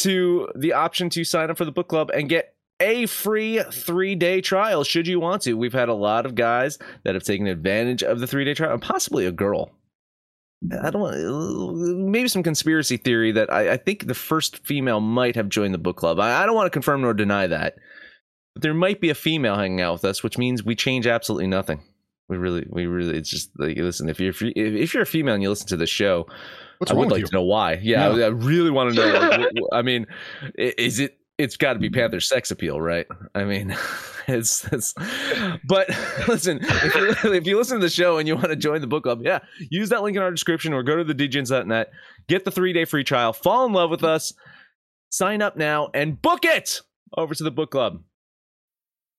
to 0.00 0.48
the 0.54 0.74
option 0.74 1.08
to 1.10 1.24
sign 1.24 1.50
up 1.50 1.56
for 1.56 1.64
the 1.64 1.72
book 1.72 1.88
club 1.88 2.10
and 2.12 2.28
get 2.28 2.54
a 2.82 3.06
free 3.06 3.62
three 3.72 4.14
day 4.14 4.40
trial 4.40 4.84
should 4.84 5.06
you 5.06 5.20
want 5.20 5.42
to. 5.42 5.54
We've 5.54 5.72
had 5.72 5.88
a 5.88 5.94
lot 5.94 6.26
of 6.26 6.34
guys 6.34 6.78
that 7.04 7.14
have 7.14 7.22
taken 7.22 7.46
advantage 7.46 8.02
of 8.02 8.20
the 8.20 8.26
three 8.26 8.44
day 8.44 8.54
trial, 8.54 8.72
and 8.72 8.82
possibly 8.82 9.24
a 9.26 9.32
girl. 9.32 9.70
I 10.80 10.90
don't 10.90 11.00
want 11.02 11.76
maybe 12.10 12.28
some 12.28 12.42
conspiracy 12.44 12.96
theory 12.96 13.32
that 13.32 13.52
I, 13.52 13.72
I 13.72 13.76
think 13.78 14.06
the 14.06 14.14
first 14.14 14.64
female 14.64 15.00
might 15.00 15.34
have 15.34 15.48
joined 15.48 15.74
the 15.74 15.78
book 15.78 15.96
club. 15.96 16.20
I, 16.20 16.42
I 16.42 16.46
don't 16.46 16.54
want 16.54 16.66
to 16.66 16.70
confirm 16.70 17.00
nor 17.02 17.14
deny 17.14 17.48
that, 17.48 17.74
but 18.54 18.62
there 18.62 18.74
might 18.74 19.00
be 19.00 19.10
a 19.10 19.14
female 19.14 19.56
hanging 19.56 19.80
out 19.80 19.94
with 19.94 20.04
us, 20.04 20.22
which 20.22 20.38
means 20.38 20.62
we 20.64 20.76
change 20.76 21.06
absolutely 21.06 21.48
nothing. 21.48 21.82
We 22.28 22.36
really, 22.36 22.64
we 22.70 22.86
really, 22.86 23.18
it's 23.18 23.28
just 23.28 23.50
like 23.58 23.76
listen. 23.76 24.08
If 24.08 24.20
you're 24.20 24.30
if 24.30 24.40
you- 24.40 24.52
if 24.54 24.94
you're 24.94 25.02
a 25.02 25.06
female 25.06 25.34
and 25.34 25.42
you 25.42 25.48
listen 25.50 25.66
to 25.68 25.76
the 25.76 25.86
show, 25.86 26.26
What's 26.78 26.90
I 26.92 26.94
would 26.94 27.10
like 27.10 27.20
you? 27.20 27.26
to 27.26 27.34
know 27.34 27.42
why. 27.42 27.74
Yeah, 27.82 28.14
Yeah. 28.14 28.24
I, 28.24 28.26
I 28.26 28.30
really 28.30 28.70
want 28.70 28.94
to 28.94 28.96
know. 28.96 29.28
Like, 29.36 29.48
I 29.72 29.82
mean, 29.82 30.06
is 30.56 31.00
it? 31.00 31.18
It's 31.38 31.56
got 31.56 31.72
to 31.72 31.78
be 31.78 31.88
mm-hmm. 31.88 32.00
Panther's 32.00 32.28
sex 32.28 32.50
appeal, 32.50 32.80
right? 32.80 33.06
I 33.34 33.44
mean, 33.44 33.76
it's 34.28 34.64
it's. 34.72 34.94
But 35.66 35.88
listen, 36.28 36.60
if 36.62 36.94
you, 36.94 37.32
if 37.32 37.46
you 37.46 37.56
listen 37.56 37.80
to 37.80 37.86
the 37.86 37.90
show 37.90 38.18
and 38.18 38.28
you 38.28 38.34
want 38.36 38.48
to 38.48 38.56
join 38.56 38.80
the 38.80 38.86
book 38.86 39.04
club, 39.04 39.22
yeah, 39.22 39.40
use 39.70 39.88
that 39.88 40.02
link 40.02 40.16
in 40.16 40.22
our 40.22 40.30
description 40.30 40.72
or 40.72 40.82
go 40.82 40.96
to 40.96 41.04
the 41.04 41.14
degens.net, 41.14 41.90
get 42.28 42.44
the 42.44 42.50
three 42.50 42.72
day 42.72 42.84
free 42.84 43.04
trial, 43.04 43.32
fall 43.32 43.66
in 43.66 43.72
love 43.72 43.90
with 43.90 44.04
us, 44.04 44.32
sign 45.10 45.42
up 45.42 45.56
now, 45.56 45.88
and 45.94 46.20
book 46.20 46.44
it 46.44 46.80
over 47.16 47.34
to 47.34 47.44
the 47.44 47.50
book 47.50 47.70
club. 47.70 48.02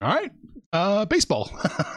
All 0.00 0.08
right. 0.14 0.30
Uh, 0.72 1.04
baseball. 1.06 1.50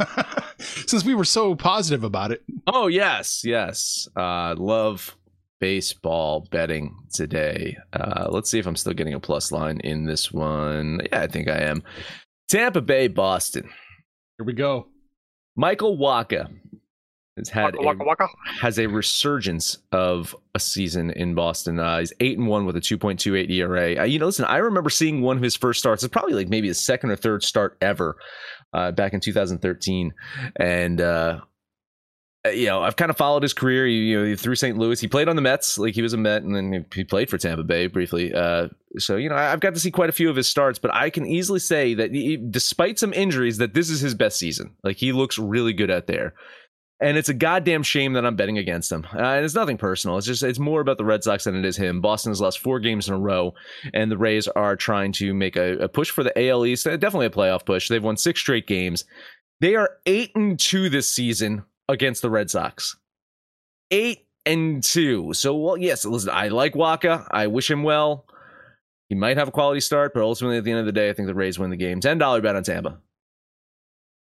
Since 0.60 1.04
we 1.06 1.14
were 1.16 1.26
so 1.26 1.56
positive 1.56 2.04
about 2.04 2.32
it, 2.32 2.44
Oh 2.68 2.88
yes, 2.88 3.42
yes. 3.44 4.08
Uh, 4.16 4.56
love 4.58 5.16
baseball 5.60 6.48
betting 6.52 6.96
today. 7.14 7.78
Uh, 7.94 8.28
let's 8.30 8.50
see 8.50 8.60
if 8.60 8.66
I'm 8.66 8.76
still 8.76 8.94
getting 8.94 9.14
a 9.14 9.20
plus 9.20 9.52
line 9.52 9.80
in 9.82 10.06
this 10.06 10.32
one. 10.32 11.02
Yeah, 11.12 11.22
I 11.22 11.28
think 11.28 11.48
I 11.50 11.60
am. 11.64 11.84
Tampa 12.50 12.82
Bay, 12.82 13.08
Boston. 13.08 13.70
here 14.38 14.46
we 14.46 14.54
go. 14.54 14.88
Michael 15.56 15.98
Wacha 15.98 16.50
has 17.38 17.50
had 17.50 17.74
Wacha, 17.76 18.02
a, 18.02 18.04
waka. 18.04 18.28
has 18.60 18.78
a 18.78 18.88
resurgence 18.88 19.78
of 19.92 20.36
a 20.54 20.60
season 20.60 21.12
in 21.12 21.34
Boston. 21.34 21.80
Uh, 21.80 22.00
he's 22.00 22.14
eight 22.20 22.38
and 22.38 22.48
one 22.48 22.66
with 22.66 22.76
a 22.76 22.82
2.28 22.82 23.50
ERA. 23.50 24.02
Uh, 24.02 24.04
you 24.04 24.20
know, 24.20 24.26
listen, 24.26 24.46
I 24.46 24.58
remember 24.58 24.90
seeing 24.90 25.22
one 25.22 25.38
of 25.38 25.44
his 25.44 25.56
first 25.56 25.80
starts. 25.80 26.04
It's 26.04 26.12
probably 26.12 26.34
like 26.34 26.50
maybe 26.50 26.68
his 26.68 26.80
second 26.80 27.12
or 27.12 27.16
third 27.16 27.44
start 27.44 27.78
ever 27.82 28.18
uh, 28.74 28.92
back 28.92 29.14
in 29.14 29.20
2013, 29.20 30.14
and. 30.58 31.02
uh 31.02 31.42
uh, 32.44 32.50
you 32.50 32.66
know, 32.66 32.82
I've 32.82 32.96
kind 32.96 33.12
of 33.12 33.18
followed 33.18 33.44
his 33.44 33.54
career. 33.54 33.86
You, 33.86 34.02
you 34.02 34.30
know, 34.30 34.36
through 34.36 34.56
St. 34.56 34.78
Louis, 34.78 35.00
he 35.00 35.08
played 35.08 35.28
on 35.28 35.36
the 35.36 35.44
Mets, 35.44 35.78
like 35.78 35.94
he 35.94 36.02
was 36.02 36.14
a 36.14 36.18
Met, 36.18 36.42
and 36.42 36.56
then 36.56 36.86
he 36.94 37.04
played 37.04 37.30
for 37.30 37.38
Tampa 37.38 37.64
Bay 37.64 37.86
briefly. 37.86 38.34
Uh, 38.34 38.70
so 38.98 39.16
you 39.16 39.30
know, 39.30 39.36
I've 39.36 39.60
got 39.60 39.76
to 39.76 39.80
see 39.80 39.92
quite 39.92 40.10
a 40.10 40.14
few 40.14 40.30
of 40.30 40.36
his 40.36 40.48
starts, 40.48 40.80
but 40.80 40.94
I 40.94 41.12
can 41.12 41.26
easily 41.26 41.60
say 41.60 41.94
that 41.94 42.12
he, 42.12 42.38
despite 42.38 42.98
some 42.98 43.14
injuries, 43.14 43.58
that 43.60 43.76
this 43.76 43.90
is 43.92 44.02
his 44.02 44.16
best 44.16 44.40
season. 44.40 44.76
Like 44.84 44.98
he 44.98 45.12
looks 45.12 45.38
really 45.38 45.74
good 45.74 45.92
out 45.92 46.08
there, 46.08 46.34
and 47.02 47.18
it's 47.18 47.30
a 47.30 47.34
goddamn 47.34 47.84
shame 47.84 48.14
that 48.14 48.26
I'm 48.26 48.36
betting 48.36 48.60
against 48.60 48.92
him. 48.92 49.06
Uh, 49.14 49.20
and 49.20 49.44
it's 49.44 49.56
nothing 49.56 49.78
personal. 49.78 50.18
It's 50.18 50.28
just 50.28 50.44
it's 50.44 50.60
more 50.60 50.82
about 50.82 50.98
the 50.98 51.06
Red 51.06 51.24
Sox 51.24 51.46
than 51.46 51.56
it 51.56 51.66
is 51.66 51.76
him. 51.76 52.00
Boston 52.00 52.30
has 52.32 52.40
lost 52.40 52.60
four 52.60 52.80
games 52.80 53.08
in 53.08 53.14
a 53.16 53.20
row, 53.20 53.54
and 53.94 54.12
the 54.12 54.18
Rays 54.18 54.48
are 54.48 54.76
trying 54.76 55.12
to 55.14 55.34
make 55.34 55.56
a, 55.56 55.78
a 55.80 55.90
push 55.90 56.12
for 56.12 56.24
the 56.24 56.50
AL 56.50 56.66
East. 56.66 56.86
Uh, 56.86 56.96
Definitely 56.98 57.26
a 57.26 57.32
playoff 57.32 57.66
push. 57.66 57.90
They've 57.90 58.04
won 58.04 58.18
six 58.18 58.40
straight 58.40 58.68
games. 58.68 59.04
They 59.60 59.76
are 59.76 59.98
eight 60.06 60.32
and 60.36 60.60
two 60.60 60.90
this 60.90 61.10
season 61.10 61.64
against 61.90 62.22
the 62.22 62.30
Red 62.30 62.50
Sox. 62.50 62.96
Eight 63.90 64.28
and 64.46 64.84
two. 64.84 65.34
So, 65.34 65.56
well, 65.56 65.78
yes, 65.78 66.06
listen, 66.06 66.30
I 66.32 66.50
like 66.50 66.74
Wacha. 66.74 67.28
I 67.32 67.48
wish 67.48 67.70
him 67.70 67.84
well. 67.84 68.26
He 69.10 69.16
might 69.16 69.38
have 69.38 69.50
a 69.50 69.52
quality 69.52 69.82
start, 69.82 70.14
but 70.14 70.24
ultimately, 70.24 70.58
at 70.58 70.64
the 70.64 70.72
end 70.72 70.80
of 70.80 70.86
the 70.86 70.94
day, 70.94 71.10
I 71.10 71.14
think 71.14 71.28
the 71.28 71.36
Rays 71.36 71.60
win 71.60 71.70
the 71.70 71.76
game. 71.76 72.00
$10 72.00 72.42
bet 72.42 72.56
on 72.56 72.64
Tampa. 72.64 73.00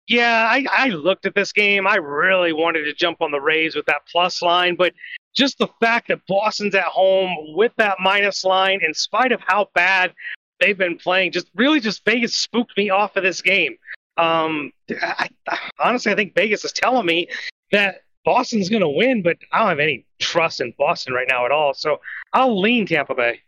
Yeah, 0.09 0.49
I, 0.51 0.67
I 0.71 0.89
looked 0.89 1.27
at 1.27 1.35
this 1.35 1.53
game. 1.53 1.87
I 1.87 1.97
really 1.97 2.53
wanted 2.53 2.85
to 2.85 2.93
jump 2.93 3.23
on 3.23 3.31
the 3.31 3.41
Rays 3.41 3.77
with 3.77 3.87
that 3.87 4.03
plus 4.11 4.43
line, 4.43 4.75
but 4.75 4.93
just 5.35 5.59
the 5.59 5.69
fact 5.81 6.09
that 6.09 6.27
Boston's 6.27 6.75
at 6.75 6.85
home 6.85 7.55
with 7.55 7.73
that 7.77 7.99
minus 8.01 8.45
line, 8.45 8.81
in 8.85 8.95
spite 8.95 9.33
of 9.33 9.41
how 9.47 9.69
bad 9.75 10.13
they've 10.61 10.77
been 10.77 10.99
playing, 10.99 11.33
just 11.33 11.49
really 11.55 11.81
just 11.81 12.05
Vegas 12.05 12.37
spooked 12.37 12.77
me 12.77 12.91
off 12.91 13.17
of 13.17 13.23
this 13.23 13.41
game. 13.41 13.77
Um, 14.17 14.73
I, 15.01 15.29
I, 15.49 15.59
honestly, 15.79 16.13
I 16.13 16.17
think 16.17 16.35
Vegas 16.35 16.65
is 16.65 16.73
telling 16.73 17.07
me 17.07 17.29
that 17.71 18.03
Boston's 18.25 18.69
going 18.69 18.83
to 18.83 18.89
win, 18.89 19.23
but 19.23 19.39
I 19.53 19.61
don't 19.61 19.69
have 19.69 19.79
any 19.79 20.05
trust 20.19 20.61
in 20.61 20.75
Boston 20.79 21.15
right 21.15 21.27
now 21.29 21.47
at 21.47 21.53
all. 21.53 21.75
So 21.75 22.01
I'll 22.33 22.61
lean 22.61 22.87
Tampa 22.87 23.15
Bay. 23.15 23.41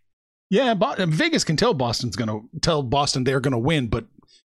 Yeah, 0.51 0.75
Vegas 0.99 1.43
can 1.43 1.57
tell 1.57 1.75
Boston's 1.75 2.17
going 2.17 2.29
to 2.29 2.61
tell 2.61 2.83
Boston 2.83 3.25
they're 3.25 3.41
going 3.41 3.53
to 3.53 3.59
win, 3.59 3.89
but 3.89 4.05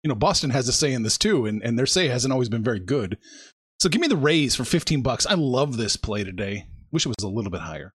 you 0.03 0.09
know 0.09 0.15
Boston 0.15 0.51
has 0.51 0.67
a 0.67 0.73
say 0.73 0.93
in 0.93 1.03
this 1.03 1.17
too, 1.17 1.45
and 1.45 1.63
and 1.63 1.79
their 1.79 1.85
say 1.85 2.07
hasn't 2.07 2.31
always 2.31 2.49
been 2.49 2.63
very 2.63 2.79
good. 2.79 3.17
So 3.79 3.89
give 3.89 4.01
me 4.01 4.07
the 4.07 4.17
Rays 4.17 4.55
for 4.55 4.65
fifteen 4.65 5.01
bucks. 5.01 5.25
I 5.25 5.33
love 5.33 5.77
this 5.77 5.95
play 5.95 6.23
today. 6.23 6.67
Wish 6.91 7.05
it 7.05 7.09
was 7.09 7.23
a 7.23 7.29
little 7.29 7.51
bit 7.51 7.61
higher. 7.61 7.93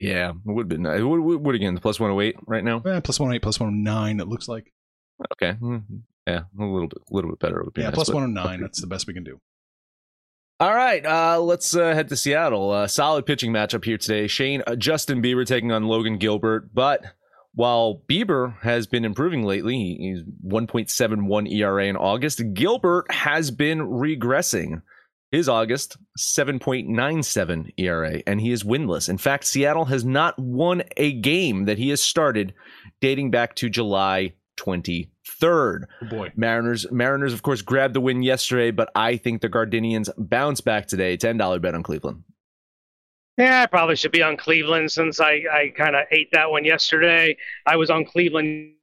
Yeah, 0.00 0.30
it 0.30 0.36
would 0.46 0.64
have 0.64 0.68
been 0.68 0.82
nice. 0.82 1.02
What, 1.02 1.20
what, 1.20 1.40
what 1.40 1.54
again? 1.54 1.74
The 1.74 1.80
plus 1.80 2.00
one 2.00 2.10
hundred 2.10 2.22
oh 2.22 2.26
eight 2.26 2.36
right 2.46 2.64
now. 2.64 2.78
Eh, 2.78 3.00
plus 3.00 3.20
one 3.20 3.28
hundred 3.28 3.34
oh 3.34 3.36
eight, 3.36 3.42
plus 3.42 3.60
one 3.60 3.68
hundred 3.70 3.84
nine. 3.84 4.20
It 4.20 4.28
looks 4.28 4.48
like. 4.48 4.72
Okay. 5.32 5.58
Mm-hmm. 5.60 5.96
Yeah, 6.26 6.40
a 6.58 6.64
little 6.64 6.88
bit, 6.88 6.98
a 7.10 7.14
little 7.14 7.30
bit 7.30 7.40
better. 7.40 7.64
yeah, 7.76 7.84
nice, 7.84 7.94
plus 7.94 8.10
one 8.10 8.22
hundred 8.22 8.42
nine. 8.42 8.60
That's 8.60 8.80
the 8.80 8.86
best 8.86 9.06
we 9.06 9.14
can 9.14 9.24
do. 9.24 9.40
All 10.58 10.74
right, 10.74 11.04
uh, 11.06 11.40
let's 11.40 11.74
uh, 11.74 11.94
head 11.94 12.08
to 12.10 12.16
Seattle. 12.16 12.70
Uh, 12.70 12.86
solid 12.86 13.24
pitching 13.24 13.50
matchup 13.50 13.84
here 13.84 13.96
today. 13.96 14.26
Shane, 14.26 14.62
uh, 14.66 14.76
Justin 14.76 15.22
Bieber 15.22 15.46
taking 15.46 15.72
on 15.72 15.84
Logan 15.84 16.18
Gilbert. 16.18 16.74
But 16.74 17.02
while 17.54 18.02
Bieber 18.08 18.58
has 18.60 18.86
been 18.86 19.04
improving 19.04 19.44
lately, 19.44 19.96
he's 19.98 20.22
1.71 20.46 21.52
ERA 21.52 21.86
in 21.86 21.96
August. 21.96 22.42
Gilbert 22.54 23.10
has 23.10 23.50
been 23.50 23.80
regressing. 23.80 24.82
His 25.32 25.48
August 25.48 25.96
7.97 26.18 27.70
ERA, 27.76 28.20
and 28.26 28.40
he 28.40 28.50
is 28.50 28.64
winless. 28.64 29.08
In 29.08 29.16
fact, 29.16 29.44
Seattle 29.44 29.84
has 29.84 30.04
not 30.04 30.36
won 30.40 30.82
a 30.96 31.12
game 31.12 31.66
that 31.66 31.78
he 31.78 31.90
has 31.90 32.00
started 32.00 32.52
dating 33.00 33.30
back 33.30 33.54
to 33.56 33.70
July 33.70 34.32
23rd. 34.58 35.06
Oh 36.02 36.06
boy. 36.08 36.32
Mariners, 36.34 36.90
Mariners, 36.90 37.32
of 37.32 37.42
course, 37.42 37.62
grabbed 37.62 37.94
the 37.94 38.00
win 38.00 38.24
yesterday, 38.24 38.72
but 38.72 38.90
I 38.96 39.16
think 39.16 39.40
the 39.40 39.48
Gardenians 39.48 40.10
bounce 40.18 40.60
back 40.60 40.88
today. 40.88 41.16
$10 41.16 41.62
bet 41.62 41.76
on 41.76 41.84
Cleveland. 41.84 42.24
Yeah, 43.38 43.62
I 43.62 43.66
probably 43.66 43.96
should 43.96 44.12
be 44.12 44.22
on 44.22 44.36
Cleveland 44.36 44.92
since 44.92 45.20
I, 45.20 45.42
I 45.50 45.72
kind 45.76 45.96
of 45.96 46.04
ate 46.10 46.30
that 46.32 46.50
one 46.50 46.64
yesterday. 46.64 47.36
I 47.66 47.76
was 47.76 47.88
on 47.88 48.04
Cleveland 48.04 48.74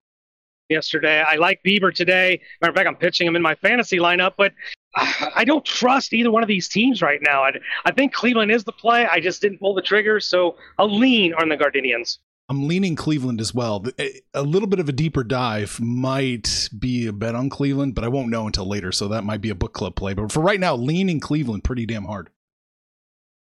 yesterday. 0.70 1.22
I 1.22 1.36
like 1.36 1.62
Bieber 1.66 1.94
today. 1.94 2.42
Matter 2.62 2.72
of 2.72 2.76
fact, 2.76 2.88
I'm 2.88 2.96
pitching 2.96 3.28
him 3.28 3.36
in 3.36 3.42
my 3.42 3.56
fantasy 3.56 3.98
lineup, 3.98 4.34
but 4.38 4.54
I 4.96 5.44
don't 5.46 5.64
trust 5.66 6.14
either 6.14 6.32
one 6.32 6.44
of 6.44 6.48
these 6.48 6.68
teams 6.68 7.02
right 7.02 7.20
now. 7.22 7.44
I, 7.44 7.52
I 7.86 7.92
think 7.92 8.14
Cleveland 8.14 8.52
is 8.52 8.64
the 8.64 8.72
play. 8.72 9.06
I 9.06 9.20
just 9.20 9.42
didn't 9.42 9.60
pull 9.60 9.74
the 9.74 9.82
trigger, 9.82 10.20
so 10.20 10.58
I'll 10.78 10.96
lean 10.96 11.34
on 11.34 11.50
the 11.50 11.58
Gardenians. 11.58 12.18
I'm 12.50 12.68
leaning 12.68 12.96
Cleveland 12.96 13.42
as 13.42 13.54
well. 13.54 13.86
Eh, 14.00 14.10
a 14.34 14.42
little 14.42 14.70
bit 14.70 14.80
of 14.80 14.88
a 14.88 14.94
deeper 14.94 15.24
dive 15.24 15.80
might 15.82 16.70
be 16.78 17.06
a 17.08 17.14
bet 17.14 17.36
on 17.36 17.50
Cleveland, 17.50 17.94
but 17.94 18.06
I 18.06 18.08
won't 18.08 18.30
know 18.30 18.48
until 18.48 18.66
later. 18.66 18.94
So 18.94 19.10
that 19.10 19.26
might 19.26 19.42
be 19.42 19.50
a 19.50 19.56
book 19.56 19.74
club 19.74 19.96
play. 19.96 20.14
But 20.14 20.32
for 20.32 20.40
right 20.40 20.60
now, 20.60 20.76
leaning 20.76 21.20
Cleveland 21.20 21.66
pretty 21.66 21.86
damn 21.86 22.06
hard. 22.06 22.30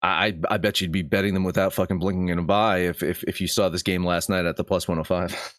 I 0.05 0.37
I 0.49 0.57
bet 0.57 0.81
you'd 0.81 0.91
be 0.91 1.01
betting 1.01 1.33
them 1.33 1.43
without 1.43 1.73
fucking 1.73 1.99
blinking 1.99 2.31
an 2.31 2.49
eye 2.49 2.79
if 2.79 3.01
if 3.01 3.23
if 3.23 3.41
you 3.41 3.47
saw 3.47 3.69
this 3.69 3.83
game 3.83 4.05
last 4.05 4.29
night 4.29 4.45
at 4.45 4.55
the 4.55 4.63
plus 4.63 4.87
105. 4.87 5.53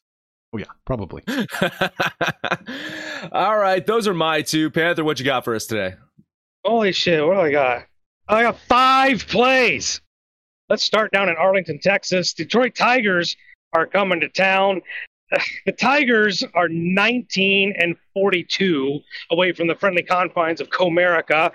Oh 0.52 0.59
yeah, 0.59 0.66
probably. 0.85 1.22
All 3.32 3.59
right, 3.59 3.85
those 3.85 4.06
are 4.06 4.14
my 4.14 4.42
two. 4.42 4.70
Panther, 4.70 5.04
what 5.04 5.18
you 5.18 5.24
got 5.24 5.44
for 5.44 5.54
us 5.54 5.66
today? 5.66 5.96
Holy 6.64 6.92
shit, 6.92 7.26
what 7.26 7.35
do 7.35 7.40
I 7.40 7.50
got? 7.50 7.82
I 8.28 8.42
got 8.42 8.59
five 8.61 9.26
plays. 9.26 10.00
Let's 10.68 10.82
start 10.82 11.12
down 11.12 11.28
in 11.28 11.37
Arlington, 11.37 11.78
Texas. 11.80 12.32
Detroit 12.32 12.74
Tigers 12.74 13.37
are 13.72 13.87
coming 13.87 14.20
to 14.20 14.28
town. 14.28 14.82
The 15.66 15.72
Tigers 15.72 16.44
are 16.54 16.68
19 16.68 17.74
and 17.76 17.96
42 18.14 19.00
away 19.32 19.50
from 19.50 19.66
the 19.66 19.74
friendly 19.74 20.04
confines 20.04 20.61
of 20.61 20.70
Comerica. 20.70 21.52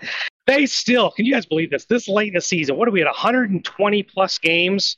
They 0.52 0.66
still, 0.66 1.12
can 1.12 1.24
you 1.24 1.34
guys 1.34 1.46
believe 1.46 1.70
this? 1.70 1.86
This 1.86 2.10
late 2.10 2.28
in 2.28 2.34
the 2.34 2.42
season, 2.42 2.76
what 2.76 2.86
are 2.86 2.92
we 2.92 3.00
at 3.00 3.08
120 3.08 4.04
plus 4.04 4.38
games? 4.38 4.98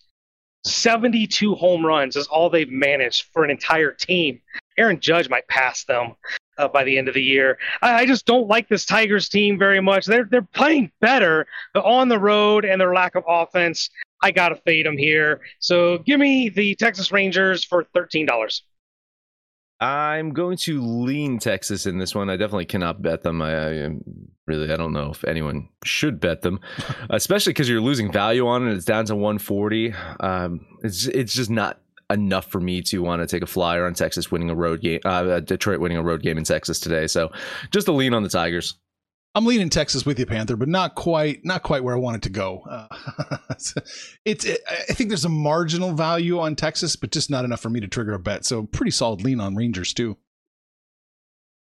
72 0.65 1.53
home 1.53 1.85
runs 1.85 2.15
is 2.15 2.25
all 2.25 2.49
they've 2.49 2.71
managed 2.71 3.27
for 3.31 3.43
an 3.43 3.51
entire 3.51 3.91
team. 3.91 4.41
Aaron 4.79 4.99
Judge 4.99 5.29
might 5.29 5.47
pass 5.47 5.83
them 5.83 6.15
uh, 6.57 6.67
by 6.69 6.83
the 6.83 6.97
end 6.97 7.07
of 7.07 7.13
the 7.13 7.21
year. 7.21 7.59
I, 7.83 8.01
I, 8.01 8.05
just 8.07 8.25
don't 8.25 8.47
like 8.47 8.67
this 8.67 8.87
Tigers 8.87 9.29
team 9.29 9.59
very 9.59 9.79
much. 9.79 10.07
They're 10.07 10.23
they're 10.23 10.41
playing 10.41 10.91
better, 11.01 11.45
but 11.75 11.85
on 11.85 12.07
the 12.07 12.17
road 12.17 12.65
and 12.65 12.81
their 12.81 12.95
lack 12.95 13.13
of 13.13 13.23
offense, 13.27 13.91
I 14.23 14.31
gotta 14.31 14.55
fade 14.55 14.87
them 14.87 14.97
here. 14.97 15.41
So 15.59 15.99
give 15.99 16.19
me 16.19 16.49
the 16.49 16.73
Texas 16.73 17.11
Rangers 17.11 17.63
for 17.63 17.83
thirteen 17.93 18.25
dollars. 18.25 18.63
I'm 19.83 20.31
going 20.31 20.55
to 20.59 20.81
lean 20.81 21.39
Texas 21.39 21.85
in 21.85 21.97
this 21.97 22.15
one. 22.15 22.29
I 22.29 22.37
definitely 22.37 22.65
cannot 22.65 23.01
bet 23.01 23.21
them. 23.21 23.41
I, 23.41 23.83
I 23.83 23.89
really, 24.47 24.71
I 24.71 24.77
don't 24.77 24.93
know 24.93 25.11
if 25.11 25.25
anyone 25.25 25.67
should 25.83 26.21
bet 26.21 26.41
them, 26.41 26.61
especially 27.09 27.51
because 27.51 27.67
you're 27.67 27.81
losing 27.81 28.09
value 28.09 28.47
on 28.47 28.65
it. 28.65 28.73
It's 28.73 28.85
down 28.85 29.03
to 29.07 29.15
140. 29.15 29.93
Um, 30.21 30.65
it's 30.83 31.07
it's 31.07 31.33
just 31.33 31.49
not 31.49 31.81
enough 32.09 32.45
for 32.45 32.61
me 32.61 32.81
to 32.83 32.99
want 32.99 33.21
to 33.21 33.27
take 33.27 33.43
a 33.43 33.47
flyer 33.47 33.85
on 33.85 33.93
Texas 33.93 34.31
winning 34.31 34.49
a 34.49 34.55
road 34.55 34.79
game, 34.79 35.01
uh, 35.03 35.41
Detroit 35.41 35.81
winning 35.81 35.97
a 35.97 36.03
road 36.03 36.21
game 36.21 36.37
in 36.37 36.45
Texas 36.45 36.79
today. 36.79 37.05
So 37.07 37.33
just 37.71 37.89
a 37.89 37.91
lean 37.91 38.13
on 38.13 38.23
the 38.23 38.29
Tigers. 38.29 38.75
I'm 39.35 39.45
leaning 39.45 39.69
Texas 39.69 40.05
with 40.05 40.19
you, 40.19 40.27
Panther, 40.27 40.55
but 40.55 40.67
not 40.67 40.93
quite, 40.93 41.43
not 41.43 41.63
quite 41.63 41.83
where 41.83 41.95
I 41.95 41.97
want 41.97 42.17
it 42.17 42.21
to 42.23 42.29
go. 42.29 42.61
Uh, 42.69 42.87
it's, 44.25 44.45
it, 44.45 44.59
I 44.69 44.93
think 44.93 45.09
there's 45.09 45.25
a 45.25 45.29
marginal 45.29 45.93
value 45.93 46.39
on 46.39 46.55
Texas, 46.55 46.95
but 46.95 47.11
just 47.11 47.31
not 47.31 47.43
enough 47.43 47.59
for 47.59 47.71
me 47.71 47.79
to 47.79 47.87
trigger 47.87 48.13
a 48.13 48.19
bet. 48.19 48.45
So 48.45 48.63
pretty 48.63 48.91
solid 48.91 49.23
lean 49.23 49.39
on 49.39 49.55
Rangers 49.55 49.91
too. 49.91 50.17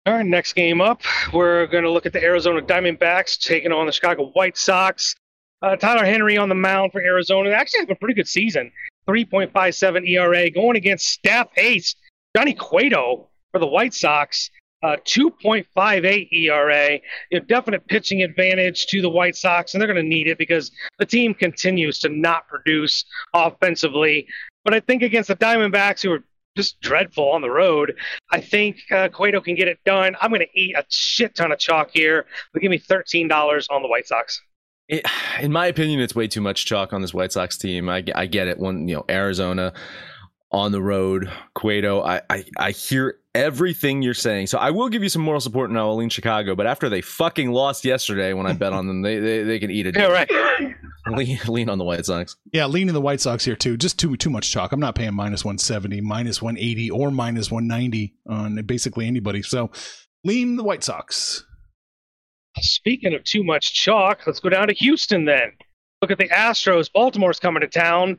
All 0.05 0.13
right, 0.13 0.25
next 0.25 0.53
game 0.53 0.81
up, 0.81 1.01
we're 1.33 1.67
going 1.67 1.83
to 1.83 1.91
look 1.91 2.07
at 2.07 2.13
the 2.13 2.23
Arizona 2.23 2.61
Diamondbacks 2.61 3.37
taking 3.37 3.71
on 3.71 3.85
the 3.85 3.91
Chicago 3.91 4.31
White 4.31 4.57
Sox. 4.57 5.13
Uh, 5.61 5.75
Tyler 5.75 6.05
Henry 6.05 6.37
on 6.37 6.49
the 6.49 6.55
mound 6.55 6.91
for 6.91 7.01
Arizona. 7.01 7.49
They 7.49 7.55
actually 7.55 7.81
have 7.81 7.89
a 7.91 7.95
pretty 7.95 8.15
good 8.15 8.27
season. 8.27 8.71
3.57 9.07 10.09
ERA 10.09 10.49
going 10.49 10.77
against 10.77 11.07
staff 11.07 11.49
ace 11.57 11.95
Johnny 12.35 12.53
Cueto 12.53 13.27
for 13.51 13.59
the 13.59 13.67
White 13.67 13.93
Sox. 13.93 14.49
Uh, 14.81 14.95
2.58 15.05 16.31
ERA, 16.31 16.99
a 17.33 17.39
definite 17.41 17.85
pitching 17.87 18.23
advantage 18.23 18.87
to 18.87 19.01
the 19.01 19.09
White 19.09 19.35
Sox, 19.35 19.73
and 19.73 19.81
they're 19.81 19.91
going 19.91 20.01
to 20.01 20.09
need 20.09 20.27
it 20.27 20.37
because 20.37 20.71
the 20.99 21.05
team 21.05 21.33
continues 21.33 21.99
to 21.99 22.07
not 22.07 22.47
produce 22.47 23.03
offensively. 23.33 24.25
But 24.63 24.73
I 24.73 24.79
think 24.79 25.03
against 25.03 25.27
the 25.27 25.35
Diamondbacks, 25.35 26.01
who 26.01 26.13
are 26.13 26.23
just 26.55 26.79
dreadful 26.81 27.29
on 27.29 27.41
the 27.41 27.49
road, 27.49 27.95
I 28.31 28.41
think 28.41 28.77
uh, 28.91 29.09
Cueto 29.09 29.41
can 29.41 29.55
get 29.55 29.67
it 29.67 29.79
done. 29.85 30.15
I'm 30.21 30.29
going 30.29 30.41
to 30.41 30.59
eat 30.59 30.75
a 30.75 30.85
shit 30.89 31.35
ton 31.35 31.51
of 31.51 31.59
chalk 31.59 31.91
here, 31.93 32.25
but 32.53 32.61
give 32.61 32.71
me 32.71 32.79
$13 32.79 33.67
on 33.69 33.81
the 33.81 33.87
White 33.87 34.07
Sox. 34.07 34.41
It, 34.87 35.05
in 35.39 35.51
my 35.51 35.67
opinion, 35.67 35.99
it's 35.99 36.15
way 36.15 36.27
too 36.27 36.41
much 36.41 36.65
chalk 36.65 36.93
on 36.93 37.01
this 37.01 37.13
White 37.13 37.31
Sox 37.31 37.57
team. 37.57 37.89
I, 37.89 38.03
I 38.15 38.25
get 38.25 38.47
it. 38.47 38.57
When 38.57 38.87
you 38.87 38.95
know 38.95 39.05
Arizona 39.09 39.73
on 40.51 40.71
the 40.71 40.81
road, 40.81 41.31
Cueto, 41.53 42.01
I, 42.01 42.21
I, 42.29 42.43
I 42.57 42.71
hear 42.71 43.18
everything 43.35 44.01
you're 44.01 44.13
saying. 44.13 44.47
So 44.47 44.57
I 44.57 44.71
will 44.71 44.89
give 44.89 45.03
you 45.03 45.09
some 45.09 45.21
moral 45.21 45.41
support 45.41 45.71
now. 45.71 45.89
I'll 45.89 45.95
lean 45.95 46.09
Chicago, 46.09 46.55
but 46.55 46.67
after 46.67 46.89
they 46.89 47.01
fucking 47.01 47.51
lost 47.51 47.85
yesterday, 47.85 48.33
when 48.33 48.47
I 48.47 48.53
bet 48.53 48.73
on 48.73 48.87
them, 48.87 49.01
they 49.01 49.19
they, 49.19 49.43
they 49.43 49.59
can 49.59 49.71
eat 49.71 49.87
it. 49.87 49.95
Yeah, 49.95 50.07
right. 50.07 50.29
lean, 51.07 51.39
lean 51.47 51.69
on 51.69 51.77
the 51.77 51.83
White 51.83 52.05
Sox. 52.05 52.35
Yeah, 52.51 52.65
leaning 52.65 52.93
the 52.93 53.01
White 53.01 53.21
Sox 53.21 53.45
here 53.45 53.55
too. 53.55 53.77
Just 53.77 53.99
too 53.99 54.15
too 54.17 54.29
much 54.29 54.51
chalk. 54.51 54.71
I'm 54.71 54.79
not 54.79 54.95
paying 54.95 55.13
minus 55.13 55.45
170, 55.45 56.01
minus 56.01 56.41
180, 56.41 56.91
or 56.91 57.11
minus 57.11 57.51
190 57.51 58.15
on 58.27 58.55
basically 58.63 59.07
anybody. 59.07 59.41
So 59.41 59.71
lean 60.23 60.55
the 60.55 60.63
White 60.63 60.83
Sox. 60.83 61.45
Speaking 62.57 63.13
of 63.13 63.23
too 63.23 63.43
much 63.43 63.73
chalk, 63.73 64.25
let's 64.25 64.39
go 64.39 64.49
down 64.49 64.67
to 64.67 64.73
Houston 64.73 65.25
then. 65.25 65.51
Look 66.01 66.11
at 66.11 66.17
the 66.17 66.29
Astros. 66.29 66.91
Baltimore's 66.91 67.39
coming 67.39 67.61
to 67.61 67.67
town. 67.67 68.17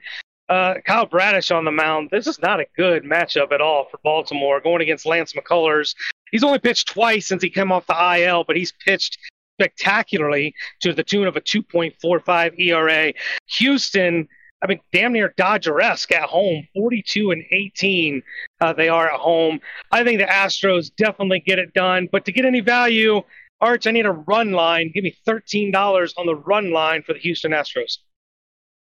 Uh, 0.50 0.74
Kyle 0.84 1.06
Bradish 1.06 1.52
on 1.52 1.64
the 1.64 1.70
mound. 1.70 2.08
This 2.10 2.26
is 2.26 2.42
not 2.42 2.58
a 2.58 2.66
good 2.76 3.04
matchup 3.04 3.52
at 3.52 3.60
all 3.60 3.86
for 3.88 4.00
Baltimore 4.02 4.60
going 4.60 4.82
against 4.82 5.06
Lance 5.06 5.32
McCullers. 5.32 5.94
He's 6.32 6.42
only 6.42 6.58
pitched 6.58 6.88
twice 6.88 7.28
since 7.28 7.40
he 7.40 7.48
came 7.48 7.70
off 7.70 7.86
the 7.86 8.18
IL, 8.18 8.42
but 8.42 8.56
he's 8.56 8.72
pitched 8.72 9.16
spectacularly 9.60 10.52
to 10.80 10.92
the 10.92 11.04
tune 11.04 11.28
of 11.28 11.36
a 11.36 11.40
2.45 11.40 12.58
ERA. 12.58 13.12
Houston, 13.58 14.26
I 14.60 14.66
mean, 14.66 14.80
damn 14.92 15.12
near 15.12 15.32
Dodger-esque 15.36 16.10
at 16.10 16.28
home, 16.28 16.66
42 16.74 17.30
and 17.30 17.44
18. 17.52 18.20
Uh, 18.60 18.72
they 18.72 18.88
are 18.88 19.08
at 19.08 19.20
home. 19.20 19.60
I 19.92 20.02
think 20.02 20.18
the 20.18 20.26
Astros 20.26 20.90
definitely 20.96 21.40
get 21.46 21.60
it 21.60 21.72
done, 21.74 22.08
but 22.10 22.24
to 22.24 22.32
get 22.32 22.44
any 22.44 22.60
value, 22.60 23.22
Arch, 23.60 23.86
I 23.86 23.92
need 23.92 24.06
a 24.06 24.12
run 24.12 24.50
line. 24.50 24.90
Give 24.92 25.04
me 25.04 25.14
$13 25.28 26.12
on 26.16 26.26
the 26.26 26.34
run 26.34 26.72
line 26.72 27.02
for 27.02 27.12
the 27.12 27.20
Houston 27.20 27.52
Astros. 27.52 27.98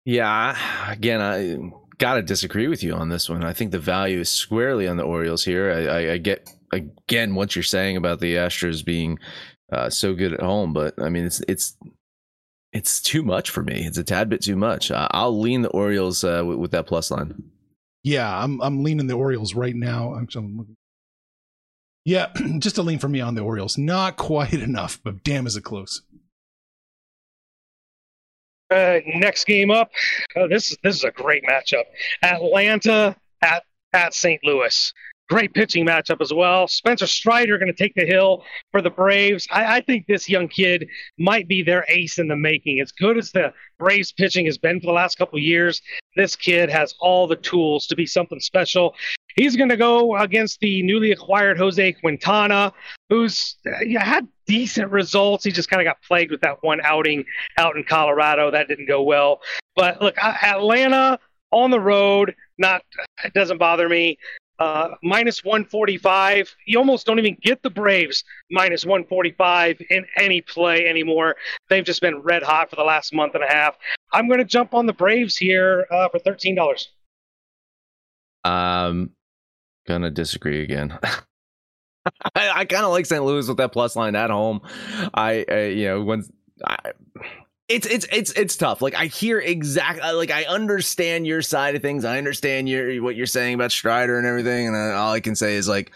Yeah, 0.04 0.56
again, 0.90 1.20
I 1.20 1.58
got 1.98 2.14
to 2.14 2.22
disagree 2.22 2.68
with 2.68 2.82
you 2.82 2.94
on 2.94 3.10
this 3.10 3.28
one. 3.28 3.44
I 3.44 3.52
think 3.52 3.70
the 3.70 3.78
value 3.78 4.20
is 4.20 4.30
squarely 4.30 4.88
on 4.88 4.96
the 4.96 5.02
Orioles 5.02 5.44
here. 5.44 5.72
I, 5.72 5.84
I, 5.84 6.12
I 6.12 6.18
get, 6.18 6.50
again, 6.72 7.34
what 7.34 7.54
you're 7.54 7.62
saying 7.62 7.96
about 7.96 8.20
the 8.20 8.36
Astros 8.36 8.84
being 8.84 9.18
uh, 9.72 9.90
so 9.90 10.14
good 10.14 10.32
at 10.32 10.40
home. 10.40 10.72
But 10.72 11.00
I 11.00 11.08
mean, 11.08 11.24
it's 11.24 11.40
it's 11.48 11.76
it's 12.72 13.00
too 13.00 13.22
much 13.22 13.50
for 13.50 13.62
me. 13.62 13.84
It's 13.86 13.98
a 13.98 14.04
tad 14.04 14.28
bit 14.28 14.42
too 14.42 14.56
much. 14.56 14.90
Uh, 14.90 15.08
I'll 15.10 15.38
lean 15.38 15.62
the 15.62 15.70
Orioles 15.70 16.22
uh, 16.24 16.42
with, 16.44 16.58
with, 16.58 16.70
that 16.70 16.86
plus 16.86 17.10
line. 17.10 17.50
Yeah, 18.02 18.42
I'm 18.42 18.60
I'm 18.60 18.82
leaning 18.82 19.06
the 19.06 19.14
Orioles 19.14 19.54
right 19.54 19.74
now. 19.74 20.14
I'm 20.14 20.26
looking. 20.32 20.76
Yeah, 22.04 22.32
just 22.58 22.78
a 22.78 22.82
lean 22.82 22.98
for 22.98 23.08
me 23.08 23.20
on 23.20 23.34
the 23.34 23.42
Orioles. 23.42 23.76
Not 23.76 24.16
quite 24.16 24.52
enough, 24.54 25.00
but 25.02 25.22
damn, 25.22 25.46
is 25.46 25.56
it 25.56 25.64
close. 25.64 26.02
Uh, 28.70 29.00
next 29.06 29.46
game 29.46 29.70
up, 29.70 29.90
oh, 30.36 30.46
this 30.46 30.70
is 30.70 30.78
this 30.84 30.94
is 30.96 31.04
a 31.04 31.10
great 31.10 31.44
matchup. 31.44 31.84
Atlanta 32.22 33.16
at 33.42 33.64
at 33.92 34.14
St. 34.14 34.40
Louis. 34.44 34.92
Great 35.28 35.54
pitching 35.54 35.86
matchup 35.86 36.20
as 36.20 36.32
well. 36.32 36.66
Spencer 36.66 37.06
Strider 37.06 37.56
going 37.56 37.72
to 37.72 37.72
take 37.72 37.94
the 37.94 38.04
hill 38.04 38.44
for 38.72 38.82
the 38.82 38.90
Braves. 38.90 39.46
I, 39.50 39.76
I, 39.76 39.80
think 39.80 40.06
this 40.06 40.28
young 40.28 40.48
kid 40.48 40.88
might 41.18 41.46
be 41.46 41.62
their 41.62 41.84
ace 41.88 42.18
in 42.18 42.26
the 42.26 42.34
making. 42.34 42.80
As 42.80 42.90
good 42.90 43.16
as 43.16 43.30
the 43.30 43.52
Braves 43.78 44.10
pitching 44.10 44.46
has 44.46 44.58
been 44.58 44.80
for 44.80 44.86
the 44.86 44.92
last 44.92 45.18
couple 45.18 45.38
years, 45.38 45.80
this 46.16 46.34
kid 46.34 46.68
has 46.68 46.94
all 46.98 47.28
the 47.28 47.36
tools 47.36 47.86
to 47.86 47.96
be 47.96 48.06
something 48.06 48.40
special. 48.40 48.96
He's 49.36 49.54
going 49.54 49.68
to 49.68 49.76
go 49.76 50.16
against 50.16 50.58
the 50.58 50.82
newly 50.82 51.12
acquired 51.12 51.58
Jose 51.58 51.92
Quintana, 51.92 52.72
who's 53.08 53.56
yeah, 53.86 54.04
had 54.04 54.26
decent 54.50 54.90
results. 54.90 55.44
He 55.44 55.52
just 55.52 55.70
kind 55.70 55.80
of 55.80 55.84
got 55.84 56.02
plagued 56.02 56.32
with 56.32 56.40
that 56.40 56.60
one 56.62 56.80
outing 56.82 57.24
out 57.56 57.76
in 57.76 57.84
Colorado. 57.84 58.50
That 58.50 58.66
didn't 58.66 58.86
go 58.86 59.00
well. 59.02 59.40
But 59.76 60.02
look, 60.02 60.18
Atlanta 60.18 61.20
on 61.52 61.70
the 61.70 61.78
road, 61.78 62.34
not 62.58 62.82
it 63.24 63.32
doesn't 63.32 63.58
bother 63.58 63.88
me. 63.88 64.18
Uh, 64.58 64.90
minus 65.02 65.44
145. 65.44 66.54
You 66.66 66.78
almost 66.78 67.06
don't 67.06 67.18
even 67.18 67.38
get 67.40 67.62
the 67.62 67.70
Braves 67.70 68.24
minus 68.50 68.84
145 68.84 69.80
in 69.88 70.04
any 70.18 70.42
play 70.42 70.86
anymore. 70.86 71.36
They've 71.70 71.84
just 71.84 72.02
been 72.02 72.18
red 72.18 72.42
hot 72.42 72.68
for 72.68 72.76
the 72.76 72.82
last 72.82 73.14
month 73.14 73.34
and 73.36 73.44
a 73.44 73.46
half. 73.46 73.76
I'm 74.12 74.26
going 74.26 74.40
to 74.40 74.44
jump 74.44 74.74
on 74.74 74.84
the 74.84 74.92
Braves 74.92 75.36
here 75.36 75.86
uh, 75.90 76.08
for 76.10 76.18
$13. 76.18 76.88
Um, 78.44 79.12
gonna 79.86 80.10
disagree 80.10 80.62
again. 80.62 80.98
I, 82.34 82.50
I 82.50 82.64
kind 82.64 82.84
of 82.84 82.90
like 82.90 83.06
St. 83.06 83.24
Louis 83.24 83.48
with 83.48 83.56
that 83.58 83.72
plus 83.72 83.96
line 83.96 84.14
at 84.14 84.30
home. 84.30 84.60
I, 85.14 85.44
I 85.48 85.64
you 85.66 85.86
know, 85.86 86.02
when 86.02 86.24
I, 86.64 86.92
it's 87.68 87.86
it's 87.86 88.06
it's 88.12 88.32
it's 88.32 88.56
tough. 88.56 88.82
Like 88.82 88.94
I 88.94 89.06
hear 89.06 89.38
exactly 89.38 90.10
like 90.12 90.30
I 90.30 90.44
understand 90.44 91.26
your 91.26 91.42
side 91.42 91.76
of 91.76 91.82
things. 91.82 92.04
I 92.04 92.18
understand 92.18 92.68
your 92.68 93.02
what 93.02 93.16
you're 93.16 93.26
saying 93.26 93.54
about 93.54 93.72
Strider 93.72 94.18
and 94.18 94.26
everything, 94.26 94.66
and 94.66 94.76
all 94.76 95.12
I 95.12 95.20
can 95.20 95.36
say 95.36 95.54
is 95.54 95.68
like 95.68 95.92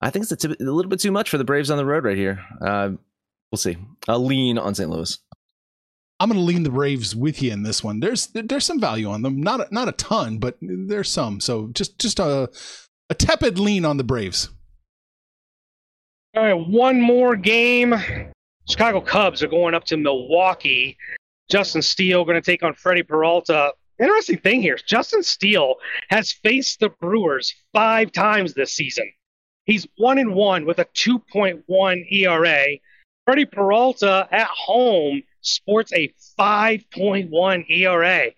I 0.00 0.10
think 0.10 0.24
it's 0.24 0.32
a, 0.32 0.36
t- 0.36 0.56
a 0.60 0.64
little 0.64 0.88
bit 0.88 1.00
too 1.00 1.12
much 1.12 1.30
for 1.30 1.38
the 1.38 1.44
Braves 1.44 1.70
on 1.70 1.76
the 1.76 1.84
road 1.84 2.04
right 2.04 2.16
here. 2.16 2.44
Uh, 2.60 2.90
we'll 3.50 3.58
see. 3.58 3.76
I'll 4.06 4.24
lean 4.24 4.58
on 4.58 4.74
St. 4.74 4.88
Louis. 4.90 5.18
I'm 6.20 6.28
going 6.28 6.40
to 6.40 6.44
lean 6.44 6.64
the 6.64 6.70
Braves 6.70 7.14
with 7.14 7.42
you 7.42 7.52
in 7.52 7.62
this 7.62 7.84
one. 7.84 8.00
There's 8.00 8.26
there's 8.28 8.64
some 8.64 8.80
value 8.80 9.08
on 9.08 9.22
them, 9.22 9.40
not 9.40 9.60
a, 9.60 9.68
not 9.70 9.88
a 9.88 9.92
ton, 9.92 10.38
but 10.38 10.56
there's 10.60 11.10
some. 11.10 11.40
So 11.40 11.68
just 11.68 11.98
just 11.98 12.18
a 12.18 12.50
a 13.08 13.14
tepid 13.14 13.58
lean 13.58 13.84
on 13.84 13.98
the 13.98 14.04
Braves. 14.04 14.48
All 16.38 16.44
right, 16.44 16.68
one 16.68 17.00
more 17.00 17.34
game. 17.34 17.96
Chicago 18.68 19.00
Cubs 19.00 19.42
are 19.42 19.48
going 19.48 19.74
up 19.74 19.82
to 19.86 19.96
Milwaukee. 19.96 20.96
Justin 21.50 21.82
Steele 21.82 22.24
going 22.24 22.40
to 22.40 22.40
take 22.40 22.62
on 22.62 22.74
Freddie 22.74 23.02
Peralta. 23.02 23.72
Interesting 23.98 24.38
thing 24.38 24.62
here 24.62 24.78
Justin 24.86 25.24
Steele 25.24 25.74
has 26.10 26.30
faced 26.30 26.78
the 26.78 26.90
Brewers 26.90 27.52
five 27.72 28.12
times 28.12 28.54
this 28.54 28.72
season. 28.72 29.10
He's 29.64 29.88
one 29.96 30.18
and 30.18 30.32
one 30.32 30.64
with 30.64 30.78
a 30.78 30.84
2.1 30.84 32.12
ERA. 32.12 32.66
Freddie 33.24 33.44
Peralta 33.44 34.28
at 34.30 34.46
home 34.46 35.24
sports 35.40 35.92
a 35.92 36.14
5.1 36.38 37.68
ERA. 37.68 38.30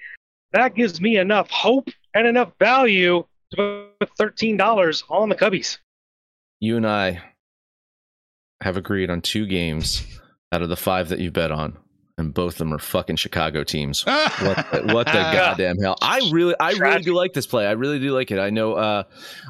That 0.53 0.75
gives 0.75 1.03
me 1.03 1.19
enough 1.19 1.51
hope 1.51 1.91
and 2.15 2.27
enough 2.27 2.53
value 2.59 3.27
to 3.57 3.89
put 4.01 4.17
$13 4.19 5.03
on 5.11 5.29
the 5.29 5.37
Cubbies. 5.37 5.77
You 6.61 6.79
and 6.79 6.87
I 6.87 7.30
have 8.61 8.77
agreed 8.77 9.11
on 9.11 9.21
two 9.21 9.47
games 9.47 10.05
out 10.53 10.63
of 10.63 10.69
the 10.69 10.77
five 10.77 11.09
that 11.09 11.19
you 11.21 11.31
bet 11.31 11.51
on, 11.51 11.79
and 12.19 12.35
both 12.35 12.55
of 12.55 12.59
them 12.59 12.75
are 12.75 12.79
fucking 12.79 13.17
Chicago 13.17 13.65
teams. 13.65 14.05
what, 14.05 14.57
the, 14.73 14.91
what 14.93 15.07
the 15.07 15.13
goddamn 15.13 15.79
hell? 15.79 15.97
I 16.03 16.29
really, 16.33 16.55
I 16.61 16.73
really 16.73 17.03
do 17.03 17.15
like 17.15 17.33
this 17.33 17.47
play. 17.47 17.67
I 17.67 17.73
really 17.73 17.99
do 17.99 18.11
like 18.13 18.31
it. 18.31 18.39
I 18.39 18.51
know 18.51 18.75
uh, 18.75 19.05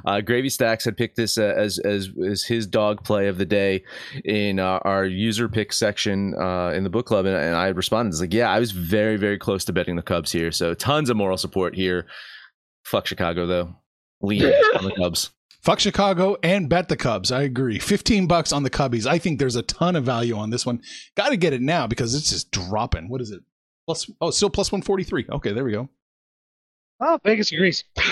uh, 0.04 0.20
Gravy 0.20 0.48
Stacks 0.48 0.84
had 0.84 0.96
picked 0.96 1.16
this 1.16 1.38
uh, 1.38 1.54
as 1.56 1.78
as 1.78 2.10
as 2.24 2.44
his 2.44 2.66
dog 2.66 3.04
play 3.04 3.28
of 3.28 3.38
the 3.38 3.46
day 3.46 3.82
in 4.24 4.58
uh, 4.60 4.78
our 4.82 5.04
user 5.04 5.48
pick 5.48 5.72
section 5.72 6.34
uh, 6.40 6.70
in 6.70 6.84
the 6.84 6.90
book 6.90 7.06
club, 7.06 7.26
and, 7.26 7.36
and 7.36 7.56
I 7.56 7.68
responded, 7.68 8.10
"It's 8.10 8.20
like, 8.20 8.34
yeah, 8.34 8.50
I 8.50 8.60
was 8.60 8.70
very 8.72 9.16
very 9.16 9.38
close 9.38 9.64
to 9.66 9.72
betting 9.72 9.96
the 9.96 10.02
Cubs 10.02 10.30
here. 10.30 10.52
So 10.52 10.74
tons 10.74 11.10
of 11.10 11.16
moral 11.16 11.36
support 11.36 11.74
here. 11.74 12.06
Fuck 12.84 13.06
Chicago 13.06 13.46
though. 13.46 13.74
Lean 14.20 14.44
on 14.76 14.84
the 14.84 14.94
Cubs." 14.96 15.30
Fuck 15.62 15.80
Chicago 15.80 16.36
and 16.42 16.70
bet 16.70 16.88
the 16.88 16.96
Cubs. 16.96 17.30
I 17.30 17.42
agree. 17.42 17.78
15 17.78 18.26
bucks 18.26 18.50
on 18.50 18.62
the 18.62 18.70
Cubbies. 18.70 19.06
I 19.06 19.18
think 19.18 19.38
there's 19.38 19.56
a 19.56 19.62
ton 19.62 19.94
of 19.94 20.04
value 20.04 20.36
on 20.36 20.48
this 20.48 20.64
one. 20.64 20.80
Got 21.16 21.28
to 21.30 21.36
get 21.36 21.52
it 21.52 21.60
now 21.60 21.86
because 21.86 22.14
it's 22.14 22.30
just 22.30 22.50
dropping. 22.50 23.10
What 23.10 23.20
is 23.20 23.30
it? 23.30 23.42
Plus 23.86 24.10
oh, 24.22 24.30
still 24.30 24.48
plus 24.48 24.72
143. 24.72 25.26
Okay, 25.30 25.52
there 25.52 25.64
we 25.64 25.72
go. 25.72 25.88
Oh, 27.00 27.18
Vegas 27.24 27.52
agrees. 27.52 27.84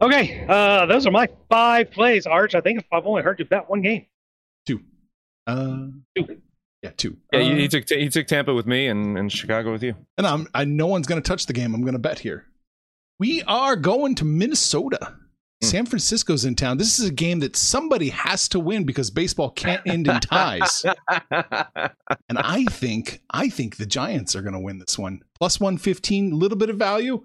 Okay, 0.00 0.46
uh, 0.48 0.86
those 0.86 1.08
are 1.08 1.10
my 1.10 1.28
five 1.50 1.90
plays, 1.90 2.24
Arch. 2.24 2.54
I 2.54 2.60
think 2.60 2.84
I've 2.92 3.04
only 3.04 3.20
heard 3.20 3.40
you 3.40 3.44
bet 3.44 3.68
one 3.68 3.82
game. 3.82 4.06
Two. 4.64 4.80
Uh, 5.44 5.88
two. 6.16 6.40
Yeah, 6.84 6.90
two. 6.96 7.16
Yeah, 7.32 7.40
uh, 7.40 7.42
he 7.56 7.66
took 7.66 7.88
he 7.88 8.08
took 8.08 8.28
Tampa 8.28 8.54
with 8.54 8.64
me 8.64 8.86
and, 8.86 9.18
and 9.18 9.32
Chicago 9.32 9.72
with 9.72 9.82
you. 9.82 9.96
And 10.16 10.24
I'm 10.24 10.46
I 10.54 10.64
no 10.66 10.86
one's 10.86 11.08
gonna 11.08 11.20
touch 11.20 11.46
the 11.46 11.52
game. 11.52 11.74
I'm 11.74 11.84
gonna 11.84 11.98
bet 11.98 12.20
here. 12.20 12.46
We 13.18 13.42
are 13.42 13.74
going 13.74 14.14
to 14.14 14.24
Minnesota. 14.24 15.16
Hmm. 15.62 15.66
San 15.66 15.86
Francisco's 15.86 16.44
in 16.44 16.54
town. 16.54 16.78
This 16.78 16.98
is 16.98 17.08
a 17.08 17.12
game 17.12 17.40
that 17.40 17.56
somebody 17.56 18.10
has 18.10 18.48
to 18.50 18.60
win 18.60 18.84
because 18.84 19.10
baseball 19.10 19.50
can't 19.50 19.82
end 19.86 20.06
in 20.06 20.20
ties. 20.20 20.84
and 21.30 22.38
I 22.38 22.64
think 22.70 23.20
I 23.30 23.48
think 23.48 23.76
the 23.76 23.86
Giants 23.86 24.36
are 24.36 24.42
going 24.42 24.52
to 24.52 24.60
win 24.60 24.78
this 24.78 24.98
one. 24.98 25.22
Plus 25.36 25.58
115, 25.58 26.38
little 26.38 26.58
bit 26.58 26.70
of 26.70 26.76
value. 26.76 27.24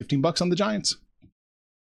15 0.00 0.20
bucks 0.20 0.40
on 0.40 0.48
the 0.48 0.56
Giants. 0.56 0.96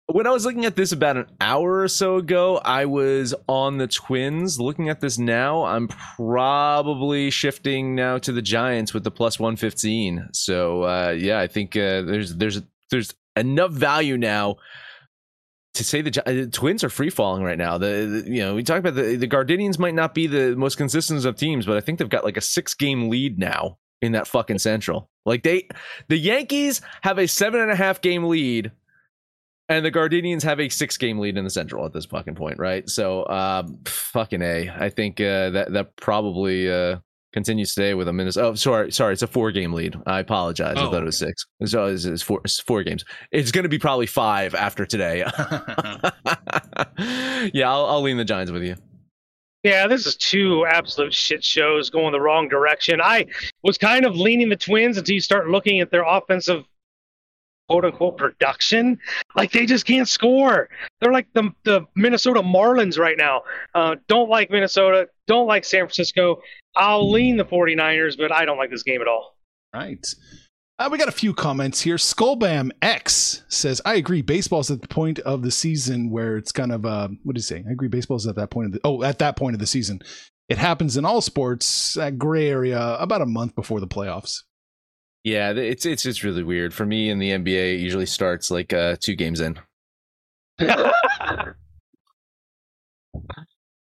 When 0.07 0.27
I 0.27 0.31
was 0.31 0.45
looking 0.45 0.67
at 0.67 0.77
this 0.77 0.93
about 0.93 1.17
an 1.17 1.27
hour 1.41 1.81
or 1.81 1.89
so 1.89 2.17
ago, 2.17 2.59
I 2.59 2.85
was 2.85 3.35
on 3.49 3.79
the 3.79 3.87
Twins. 3.87 4.61
Looking 4.61 4.91
at 4.91 5.01
this 5.01 5.17
now, 5.17 5.65
I'm 5.65 5.89
probably 5.89 7.31
shifting 7.31 7.95
now 7.95 8.19
to 8.19 8.33
the 8.33 8.43
Giants 8.43 8.93
with 8.93 9.05
the 9.05 9.11
plus 9.11 9.39
115. 9.41 10.29
So 10.35 10.83
uh, 10.83 11.17
yeah, 11.17 11.41
I 11.41 11.47
think 11.47 11.77
uh, 11.77 12.03
there's 12.03 12.37
there's 12.37 12.61
there's 12.91 13.15
enough 13.37 13.71
value 13.71 14.19
now 14.19 14.57
to 15.75 15.85
say 15.85 16.03
the, 16.03 16.11
the 16.11 16.43
uh, 16.43 16.47
Twins 16.53 16.85
are 16.85 16.91
free 16.91 17.11
falling 17.11 17.43
right 17.43 17.59
now. 17.59 17.79
The, 17.79 18.23
the, 18.25 18.31
you 18.31 18.41
know 18.41 18.55
we 18.55 18.63
talk 18.63 18.79
about 18.79 18.95
the 18.95 19.17
the 19.17 19.27
Guardians 19.27 19.79
might 19.79 19.95
not 19.95 20.15
be 20.15 20.27
the 20.27 20.55
most 20.57 20.77
consistent 20.77 21.25
of 21.25 21.37
teams, 21.37 21.67
but 21.67 21.77
I 21.77 21.81
think 21.81 21.99
they've 21.99 22.09
got 22.09 22.25
like 22.25 22.37
a 22.37 22.43
six 22.43 22.75
game 22.75 23.09
lead 23.09 23.39
now 23.39 23.79
in 24.03 24.13
that 24.13 24.27
fucking 24.27 24.59
Central. 24.59 25.09
Like 25.25 25.45
they, 25.45 25.69
the 26.09 26.19
Yankees 26.19 26.83
have 27.03 27.19
a 27.19 27.29
seven 27.29 27.61
and 27.61 27.71
a 27.71 27.77
half 27.77 28.01
game 28.01 28.25
lead, 28.25 28.73
and 29.69 29.85
the 29.85 29.91
Guardians 29.91 30.43
have 30.43 30.61
a 30.61 30.69
six 30.69 30.97
game 30.97 31.19
lead 31.19 31.39
in 31.39 31.45
the 31.45 31.51
Central 31.51 31.87
at 31.87 31.93
this 31.93 32.07
fucking 32.07 32.35
point, 32.35 32.59
right? 32.59 32.89
So, 32.89 33.27
um, 33.29 33.79
fucking 33.87 34.43
a. 34.43 34.69
I 34.69 34.91
think 34.91 35.21
uh, 35.21 35.51
that 35.51 35.73
that 35.73 35.97
probably 35.97 36.71
uh, 36.71 36.99
continues 37.33 37.75
today 37.75 37.95
with 37.95 38.09
a 38.09 38.13
minute. 38.13 38.37
Oh, 38.37 38.55
sorry, 38.55 38.93
sorry. 38.93 39.15
It's 39.15 39.23
a 39.23 39.27
four 39.27 39.51
game 39.53 39.73
lead. 39.73 39.97
I 40.07 40.21
apologize. 40.21 40.75
Oh. 40.77 40.89
I 40.89 40.91
thought 40.91 41.03
it 41.03 41.07
was 41.07 41.19
six. 41.19 41.47
So 41.65 41.87
it's, 41.87 42.05
it's 42.05 42.23
four. 42.23 42.41
It's 42.45 42.61
four 42.61 42.83
games. 42.83 43.05
It's 43.31 43.51
going 43.51 43.65
to 43.65 43.69
be 43.69 43.79
probably 43.79 44.07
five 44.07 44.55
after 44.55 44.87
today. 44.87 45.19
yeah, 47.53 47.71
I'll, 47.71 47.87
I'll 47.87 48.03
lean 48.03 48.17
the 48.17 48.25
Giants 48.25 48.53
with 48.53 48.63
you. 48.63 48.77
Yeah, 49.63 49.87
this 49.87 50.07
is 50.07 50.17
two 50.17 50.67
absolute 50.67 51.15
shit 51.15 51.45
shows 51.45 51.89
going 51.89 52.11
the 52.11 52.21
wrong 52.21 52.49
direction. 52.49 53.01
I 53.01 53.27
was 53.63 53.79
kind 53.79 54.05
of 54.05 54.17
leaning 54.17 54.49
the 54.49 54.57
Twins 54.57 54.99
until 54.99 55.15
you 55.15 55.21
start 55.21 55.49
looking 55.49 55.81
at 55.81 55.91
their 55.93 56.03
offensive 56.03 56.65
quote 57.73 57.87
unquote 57.87 58.19
production. 58.19 58.99
Like 59.35 59.53
they 59.53 59.65
just 59.65 59.87
can't 59.87 60.07
score. 60.07 60.69
They're 61.01 61.13
like 61.13 61.27
the 61.33 61.51
the 61.65 61.87
Minnesota 61.95 62.43
Marlins 62.43 62.99
right 62.99 63.17
now. 63.17 63.43
Uh, 63.75 63.97
don't 64.09 64.29
like 64.29 64.51
Minnesota. 64.51 65.09
Don't 65.27 65.47
like 65.47 65.65
San 65.65 65.81
Francisco. 65.81 66.43
I'll 66.77 67.11
lean 67.11 67.39
the 67.39 67.45
49ers, 67.45 68.19
but 68.19 68.31
I 68.31 68.45
don't 68.45 68.59
like 68.59 68.71
this 68.71 68.83
game 68.83 69.01
at 69.01 69.09
all. 69.09 69.37
Right. 69.75 70.07
Uh, 70.79 70.89
we 70.91 70.99
got 70.99 71.09
a 71.09 71.13
few 71.13 71.33
comments 71.33 71.81
here. 71.81 71.97
Skullbam 71.97 72.71
X 72.83 73.43
says, 73.49 73.81
"I 73.87 73.95
agree. 73.95 74.21
Baseball's 74.21 74.71
at 74.71 74.83
the 74.83 74.89
point 74.89 75.19
of 75.21 75.43
the 75.43 75.51
season 75.51 76.11
where 76.11 76.37
it's 76.37 76.53
kind 76.53 76.73
of 76.73 76.85
uh, 76.85 77.09
what 77.23 77.39
is 77.39 77.49
he 77.49 77.57
say? 77.57 77.65
I 77.67 77.73
agree. 77.73 77.89
Baseball's 77.89 78.27
at 78.27 78.37
that 78.37 78.51
point 78.51 78.67
of 78.67 78.73
the 78.73 78.81
oh, 78.85 79.03
at 79.03 79.19
that 79.21 79.37
point 79.37 79.55
of 79.55 79.61
the 79.61 79.67
season. 79.67 80.03
It 80.51 80.59
happens 80.59 80.99
in 80.99 81.07
all 81.07 81.23
sports. 81.23 81.95
That 81.95 82.19
gray 82.19 82.51
area 82.51 82.97
about 82.99 83.23
a 83.23 83.27
month 83.27 83.55
before 83.55 83.81
the 83.81 83.87
playoffs. 83.87 84.43
Yeah, 85.25 85.53
it's 85.53 85.87
it's 85.87 86.03
just 86.03 86.25
really 86.25 86.43
weird 86.43 86.75
for 86.75 86.85
me. 86.85 87.09
In 87.09 87.19
the 87.21 87.31
NBA, 87.31 87.75
it 87.75 87.81
usually 87.81 88.07
starts 88.07 88.51
like 88.51 88.73
uh, 88.73 88.97
two 89.01 89.15
games 89.15 89.41
in. 89.41 89.59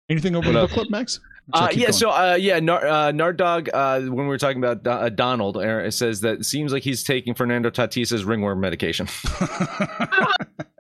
Anything 0.10 0.36
over 0.36 0.52
the 0.52 0.68
clip, 0.68 0.90
Max? 0.90 1.20
Sorry, 1.56 1.66
Uh, 1.68 1.70
yeah, 1.72 1.80
going. 1.86 1.94
so 1.94 2.10
uh, 2.10 2.36
yeah, 2.40 2.60
Nar- 2.60 2.86
uh, 2.86 3.12
Nardog. 3.12 3.70
Uh, 3.74 4.02
when 4.02 4.26
we 4.26 4.28
were 4.28 4.38
talking 4.38 4.58
about 4.58 4.84
Do- 4.84 4.90
uh, 4.90 5.10
Donald, 5.10 5.58
uh, 5.58 5.62
it 5.62 5.92
says 5.92 6.22
that 6.22 6.40
it 6.40 6.46
seems 6.46 6.74
like 6.74 6.84
he's 6.84 7.04
taking 7.04 7.34
Fernando 7.34 7.70
Tatis's 7.70 8.26
ringworm 8.26 8.60
medication. 8.60 9.08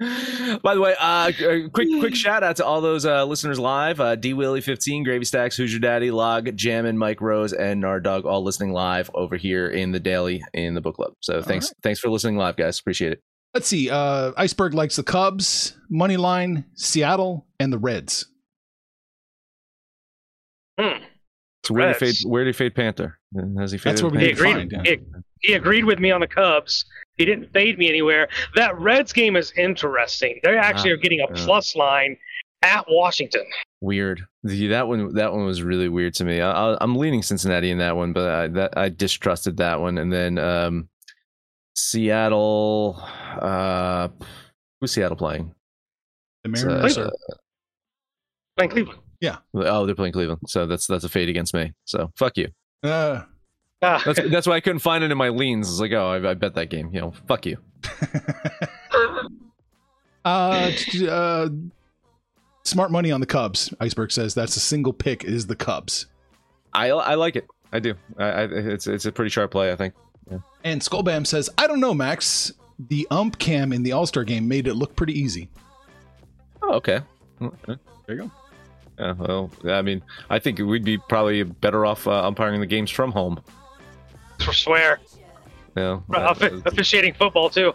By 0.00 0.74
the 0.74 0.80
way, 0.80 0.94
uh, 1.00 1.32
uh, 1.44 1.68
quick 1.72 1.88
quick 1.98 2.14
shout 2.14 2.44
out 2.44 2.56
to 2.56 2.64
all 2.64 2.80
those 2.80 3.04
uh, 3.04 3.24
listeners 3.24 3.58
live. 3.58 3.98
Uh, 4.00 4.14
D 4.14 4.32
Willie 4.32 4.60
fifteen, 4.60 5.02
Gravy 5.02 5.24
Stacks, 5.24 5.56
Who's 5.56 5.72
Your 5.72 5.80
Daddy, 5.80 6.10
Log, 6.12 6.54
Jammin, 6.56 6.96
Mike 6.96 7.20
Rose, 7.20 7.52
and 7.52 7.82
Nardog 7.82 8.24
all 8.24 8.44
listening 8.44 8.72
live 8.72 9.10
over 9.14 9.36
here 9.36 9.68
in 9.68 9.90
the 9.90 9.98
daily 9.98 10.42
in 10.54 10.74
the 10.74 10.80
book 10.80 10.94
club. 10.96 11.14
So 11.20 11.42
thanks 11.42 11.66
right. 11.66 11.74
thanks 11.82 11.98
for 11.98 12.10
listening 12.10 12.36
live, 12.36 12.56
guys. 12.56 12.78
Appreciate 12.78 13.10
it. 13.12 13.22
Let's 13.54 13.66
see. 13.66 13.90
Uh, 13.90 14.32
Iceberg 14.36 14.72
likes 14.74 14.94
the 14.96 15.02
Cubs, 15.02 15.76
money 15.90 16.16
line, 16.16 16.66
Seattle, 16.74 17.46
and 17.58 17.72
the 17.72 17.78
Reds. 17.78 18.26
Hmm. 20.78 21.02
So 21.64 21.74
where 21.74 21.88
did 21.92 21.96
he 22.00 22.06
fade? 22.12 22.16
Where 22.30 22.44
did 22.44 22.54
he 22.54 22.58
fade 22.58 22.74
Panther? 22.76 23.18
Has 23.58 23.72
he 23.72 23.78
faded? 23.78 23.96
That's 23.96 24.02
what 24.02 24.12
we 24.12 24.18
He 24.20 24.26
need 24.28 24.36
to 24.36 24.42
agreed. 24.42 24.52
find. 24.54 24.72
yeah. 24.86 24.92
He, 24.92 24.98
he 25.48 25.52
agreed 25.54 25.84
with 25.84 25.98
me 25.98 26.10
on 26.12 26.20
the 26.20 26.28
Cubs. 26.28 26.84
He 27.18 27.24
didn't 27.24 27.52
fade 27.52 27.78
me 27.78 27.88
anywhere. 27.88 28.28
That 28.54 28.78
Reds 28.78 29.12
game 29.12 29.36
is 29.36 29.52
interesting. 29.56 30.40
They 30.42 30.56
actually 30.56 30.92
Ah, 30.92 30.94
are 30.94 30.98
getting 30.98 31.20
a 31.20 31.26
yeah. 31.28 31.44
plus 31.44 31.76
line 31.76 32.16
at 32.62 32.84
Washington. 32.88 33.44
Weird. 33.80 34.22
The- 34.44 34.68
That 34.68 34.88
one. 34.88 35.14
That 35.14 35.32
one 35.32 35.44
was 35.44 35.62
really 35.62 35.88
weird 35.88 36.14
to 36.14 36.24
me. 36.24 36.40
I, 36.40 36.50
I, 36.72 36.78
I'm 36.80 36.96
leaning 36.96 37.22
Cincinnati 37.22 37.70
in 37.70 37.78
that 37.78 37.96
one, 37.96 38.12
but 38.12 38.28
I, 38.28 38.46
that 38.48 38.78
I 38.78 38.88
distrusted 38.88 39.56
that 39.58 39.80
one. 39.80 39.98
And 39.98 40.12
then 40.12 40.38
um, 40.38 40.88
Seattle. 41.76 43.00
Uh, 43.40 44.08
who's 44.80 44.92
Seattle 44.92 45.16
playing? 45.16 45.54
The 46.44 46.50
Mariners. 46.50 46.98
uh, 46.98 47.10
Playing 48.56 48.70
Cleveland. 48.70 49.00
Yeah. 49.20 49.36
Oh, 49.54 49.86
they're 49.86 49.94
playing 49.94 50.12
Cleveland. 50.12 50.40
So 50.46 50.66
that's 50.66 50.86
that's 50.86 51.04
a 51.04 51.08
fade 51.08 51.28
against 51.28 51.54
me. 51.54 51.72
So 51.84 52.10
fuck 52.16 52.36
you. 52.36 52.48
uh, 52.84 53.22
Ah, 53.82 54.02
That's 54.04 54.20
that's 54.30 54.46
why 54.46 54.54
I 54.54 54.60
couldn't 54.60 54.80
find 54.80 55.04
it 55.04 55.10
in 55.10 55.18
my 55.18 55.28
leans. 55.28 55.70
It's 55.70 55.80
like, 55.80 55.92
oh, 55.92 56.08
I, 56.08 56.30
I 56.30 56.34
bet 56.34 56.54
that 56.54 56.70
game. 56.70 56.90
You 56.92 57.00
know, 57.00 57.12
fuck 57.26 57.46
you. 57.46 57.58
uh, 60.24 60.70
t- 60.76 61.08
uh, 61.08 61.48
smart 62.64 62.90
money 62.90 63.10
on 63.10 63.20
the 63.20 63.26
Cubs. 63.26 63.72
Iceberg 63.80 64.12
says 64.12 64.34
that's 64.34 64.56
a 64.56 64.60
single 64.60 64.92
pick 64.92 65.24
is 65.24 65.46
the 65.46 65.56
Cubs. 65.56 66.06
I 66.72 66.90
I 66.90 67.14
like 67.14 67.36
it. 67.36 67.46
I 67.72 67.80
do. 67.80 67.94
I, 68.18 68.24
I 68.24 68.42
it's 68.44 68.86
it's 68.86 69.06
a 69.06 69.12
pretty 69.12 69.30
sharp 69.30 69.50
play. 69.50 69.72
I 69.72 69.76
think. 69.76 69.94
And 70.64 70.82
Skullbam 70.82 71.26
says, 71.26 71.48
I 71.56 71.66
don't 71.66 71.80
know, 71.80 71.94
Max. 71.94 72.52
The 72.90 73.06
ump 73.10 73.38
cam 73.38 73.72
in 73.72 73.82
the 73.82 73.92
All 73.92 74.06
Star 74.06 74.24
game 74.24 74.46
made 74.46 74.66
it 74.66 74.74
look 74.74 74.94
pretty 74.94 75.18
easy. 75.18 75.48
Oh, 76.62 76.74
okay. 76.74 77.00
Okay. 77.40 77.76
There 78.06 78.16
you 78.16 78.22
go. 78.22 78.30
Yeah, 78.98 79.12
well, 79.12 79.50
I 79.64 79.80
mean, 79.82 80.02
I 80.28 80.38
think 80.38 80.58
we'd 80.58 80.84
be 80.84 80.98
probably 80.98 81.44
better 81.44 81.86
off 81.86 82.06
uh, 82.06 82.26
umpiring 82.26 82.60
the 82.60 82.66
games 82.66 82.90
from 82.90 83.12
home. 83.12 83.40
I 84.40 84.52
swear. 84.52 85.00
Yeah. 85.76 86.00
Offi- 86.14 86.62
officiating 86.66 87.14
football 87.14 87.50
too. 87.50 87.72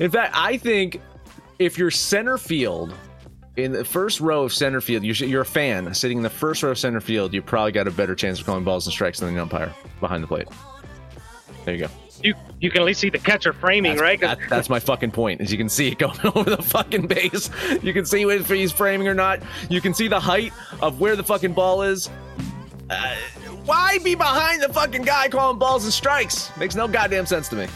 In 0.00 0.10
fact, 0.10 0.32
I 0.36 0.56
think 0.56 1.00
if 1.58 1.76
you're 1.78 1.90
center 1.90 2.38
field 2.38 2.94
in 3.56 3.72
the 3.72 3.84
first 3.84 4.20
row 4.20 4.44
of 4.44 4.52
center 4.52 4.80
field, 4.80 5.02
you're, 5.04 5.14
you're 5.28 5.42
a 5.42 5.44
fan 5.46 5.92
sitting 5.94 6.18
in 6.18 6.22
the 6.22 6.30
first 6.30 6.62
row 6.62 6.70
of 6.70 6.78
center 6.78 7.00
field, 7.00 7.34
you 7.34 7.42
probably 7.42 7.72
got 7.72 7.88
a 7.88 7.90
better 7.90 8.14
chance 8.14 8.38
of 8.40 8.46
calling 8.46 8.62
balls 8.64 8.86
and 8.86 8.92
strikes 8.92 9.18
than 9.20 9.34
the 9.34 9.40
umpire 9.42 9.72
behind 10.00 10.22
the 10.22 10.28
plate. 10.28 10.46
There 11.64 11.74
you 11.74 11.80
go. 11.86 11.90
You 12.22 12.34
you 12.60 12.70
can 12.70 12.80
at 12.82 12.86
least 12.86 12.98
see 13.00 13.10
the 13.10 13.18
catcher 13.18 13.52
framing, 13.52 13.92
That's, 13.92 14.02
right? 14.02 14.20
'Cause 14.20 14.36
that- 14.38 14.48
that's 14.50 14.68
my 14.68 14.80
fucking 14.80 15.12
point. 15.12 15.40
Is 15.40 15.52
you 15.52 15.58
can 15.58 15.68
see 15.68 15.88
it 15.88 15.98
going 15.98 16.18
over 16.34 16.50
the 16.50 16.62
fucking 16.62 17.06
base. 17.06 17.50
You 17.82 17.92
can 17.92 18.04
see 18.04 18.22
if 18.22 18.48
he's 18.48 18.72
framing 18.72 19.06
or 19.06 19.14
not. 19.14 19.40
You 19.68 19.80
can 19.80 19.94
see 19.94 20.08
the 20.08 20.18
height 20.20 20.52
of 20.80 21.00
where 21.00 21.14
the 21.16 21.22
fucking 21.24 21.52
ball 21.52 21.82
is. 21.82 22.08
Uh, 22.90 23.14
why 23.68 23.98
be 23.98 24.14
behind 24.14 24.62
the 24.62 24.72
fucking 24.72 25.02
guy 25.02 25.28
calling 25.28 25.58
balls 25.58 25.84
and 25.84 25.92
strikes? 25.92 26.50
Makes 26.56 26.74
no 26.74 26.88
goddamn 26.88 27.26
sense 27.26 27.48
to 27.50 27.56
me. 27.56 27.66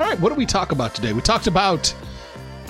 All 0.00 0.08
right, 0.08 0.18
what 0.18 0.30
did 0.30 0.38
we 0.38 0.46
talk 0.46 0.72
about 0.72 0.96
today? 0.96 1.12
We 1.12 1.20
talked 1.20 1.46
about 1.46 1.94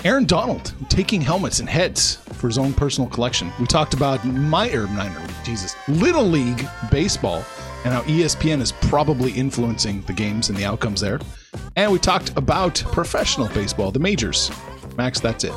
Aaron 0.03 0.25
Donald 0.25 0.71
taking 0.87 1.19
helmets 1.19 1.59
and 1.59 1.67
heads 1.67 2.17
for 2.33 2.47
his 2.47 2.59
own 2.59 2.73
personal 2.73 3.09
collection. 3.09 3.51
We 3.59 3.65
talked 3.65 3.95
about 3.95 4.23
minor, 4.23 4.85
minor 4.87 5.19
league, 5.19 5.35
Jesus, 5.43 5.75
little 5.87 6.23
league 6.23 6.67
baseball 6.91 7.43
and 7.83 7.93
how 7.93 8.03
ESPN 8.03 8.61
is 8.61 8.71
probably 8.71 9.31
influencing 9.31 10.01
the 10.01 10.13
games 10.13 10.49
and 10.49 10.57
the 10.57 10.65
outcomes 10.65 11.01
there. 11.01 11.19
And 11.75 11.91
we 11.91 11.97
talked 11.97 12.37
about 12.37 12.75
professional 12.91 13.47
baseball, 13.47 13.89
the 13.89 13.99
majors. 13.99 14.51
Max, 14.95 15.19
that's 15.19 15.43
it. 15.43 15.53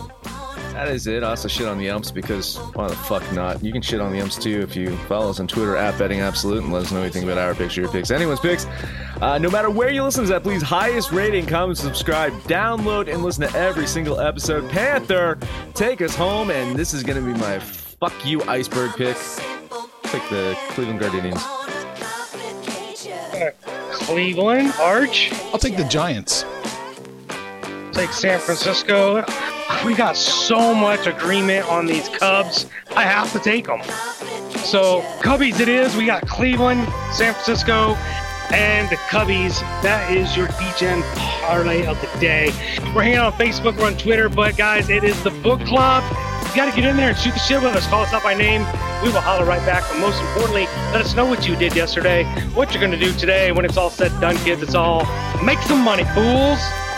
That 0.78 0.86
is 0.94 1.08
it. 1.08 1.24
I 1.24 1.30
also 1.30 1.48
shit 1.48 1.66
on 1.66 1.76
the 1.76 1.90
umps 1.90 2.12
because 2.12 2.56
why 2.74 2.86
the 2.86 2.94
fuck 2.94 3.32
not? 3.32 3.64
You 3.64 3.72
can 3.72 3.82
shit 3.82 4.00
on 4.00 4.12
the 4.12 4.20
umps 4.20 4.36
too 4.36 4.60
if 4.60 4.76
you 4.76 4.96
follow 5.08 5.28
us 5.28 5.40
on 5.40 5.48
Twitter 5.48 5.76
at 5.76 5.98
Betting 5.98 6.20
Absolute 6.20 6.62
and 6.62 6.72
let 6.72 6.84
us 6.84 6.92
know 6.92 7.00
anything 7.00 7.24
about 7.24 7.36
our 7.36 7.52
picks, 7.52 7.76
your 7.76 7.88
picks, 7.88 8.12
anyone's 8.12 8.38
picks. 8.38 8.64
Uh, 9.20 9.38
no 9.38 9.50
matter 9.50 9.70
where 9.70 9.90
you 9.90 10.04
listen 10.04 10.22
to 10.22 10.30
that, 10.30 10.44
please 10.44 10.62
highest 10.62 11.10
rating, 11.10 11.46
comment, 11.46 11.76
subscribe, 11.78 12.32
download, 12.42 13.12
and 13.12 13.24
listen 13.24 13.48
to 13.48 13.58
every 13.58 13.88
single 13.88 14.20
episode. 14.20 14.70
Panther, 14.70 15.36
take 15.74 16.00
us 16.00 16.14
home, 16.14 16.52
and 16.52 16.76
this 16.76 16.94
is 16.94 17.02
gonna 17.02 17.22
be 17.22 17.34
my 17.40 17.58
fuck 17.58 18.14
you 18.24 18.40
iceberg 18.44 18.92
pick. 18.92 19.16
Pick 20.04 20.22
the 20.30 20.56
Cleveland 20.68 21.00
Guardians. 21.00 21.42
Cleveland, 23.90 24.72
Arch, 24.80 25.32
I'll 25.52 25.58
take 25.58 25.76
the 25.76 25.88
Giants. 25.88 26.44
take 27.90 28.12
San 28.12 28.38
Francisco. 28.38 29.24
We 29.84 29.94
got 29.94 30.16
so 30.16 30.74
much 30.74 31.06
agreement 31.06 31.66
on 31.68 31.86
these 31.86 32.08
Cubs. 32.08 32.66
I 32.96 33.04
have 33.04 33.32
to 33.32 33.38
take 33.38 33.66
them. 33.66 33.82
So 34.64 35.02
Cubbies 35.20 35.60
it 35.60 35.68
is. 35.68 35.94
We 35.96 36.04
got 36.04 36.26
Cleveland, 36.26 36.86
San 37.12 37.32
Francisco, 37.32 37.94
and 38.50 38.88
the 38.90 38.96
Cubbies. 38.96 39.60
That 39.82 40.12
is 40.12 40.36
your 40.36 40.48
Degen 40.58 41.02
parlay 41.14 41.86
of 41.86 42.00
the 42.00 42.08
day. 42.18 42.46
We're 42.94 43.02
hanging 43.02 43.18
out 43.18 43.32
on 43.32 43.38
Facebook, 43.38 43.78
we're 43.78 43.86
on 43.86 43.96
Twitter, 43.96 44.28
but 44.28 44.56
guys, 44.56 44.90
it 44.90 45.04
is 45.04 45.22
the 45.22 45.30
book 45.30 45.60
club. 45.60 46.02
You 46.48 46.56
got 46.56 46.74
to 46.74 46.80
get 46.80 46.88
in 46.88 46.96
there 46.96 47.10
and 47.10 47.18
shoot 47.18 47.34
the 47.34 47.38
shit 47.38 47.62
with 47.62 47.76
us. 47.76 47.86
Call 47.86 48.02
us 48.02 48.12
out 48.12 48.22
by 48.22 48.34
name. 48.34 48.62
We 49.02 49.10
will 49.10 49.20
holler 49.20 49.44
right 49.44 49.64
back. 49.64 49.84
But 49.88 50.00
most 50.00 50.20
importantly, 50.20 50.64
let 50.92 51.00
us 51.00 51.14
know 51.14 51.26
what 51.26 51.46
you 51.46 51.54
did 51.56 51.76
yesterday, 51.76 52.24
what 52.54 52.72
you're 52.72 52.80
going 52.80 52.98
to 52.98 52.98
do 52.98 53.12
today. 53.12 53.52
When 53.52 53.64
it's 53.64 53.76
all 53.76 53.90
said 53.90 54.12
and 54.12 54.20
done, 54.20 54.36
kids, 54.38 54.62
it's 54.62 54.74
all 54.74 55.06
make 55.44 55.60
some 55.60 55.84
money, 55.84 56.04
fools. 56.14 56.58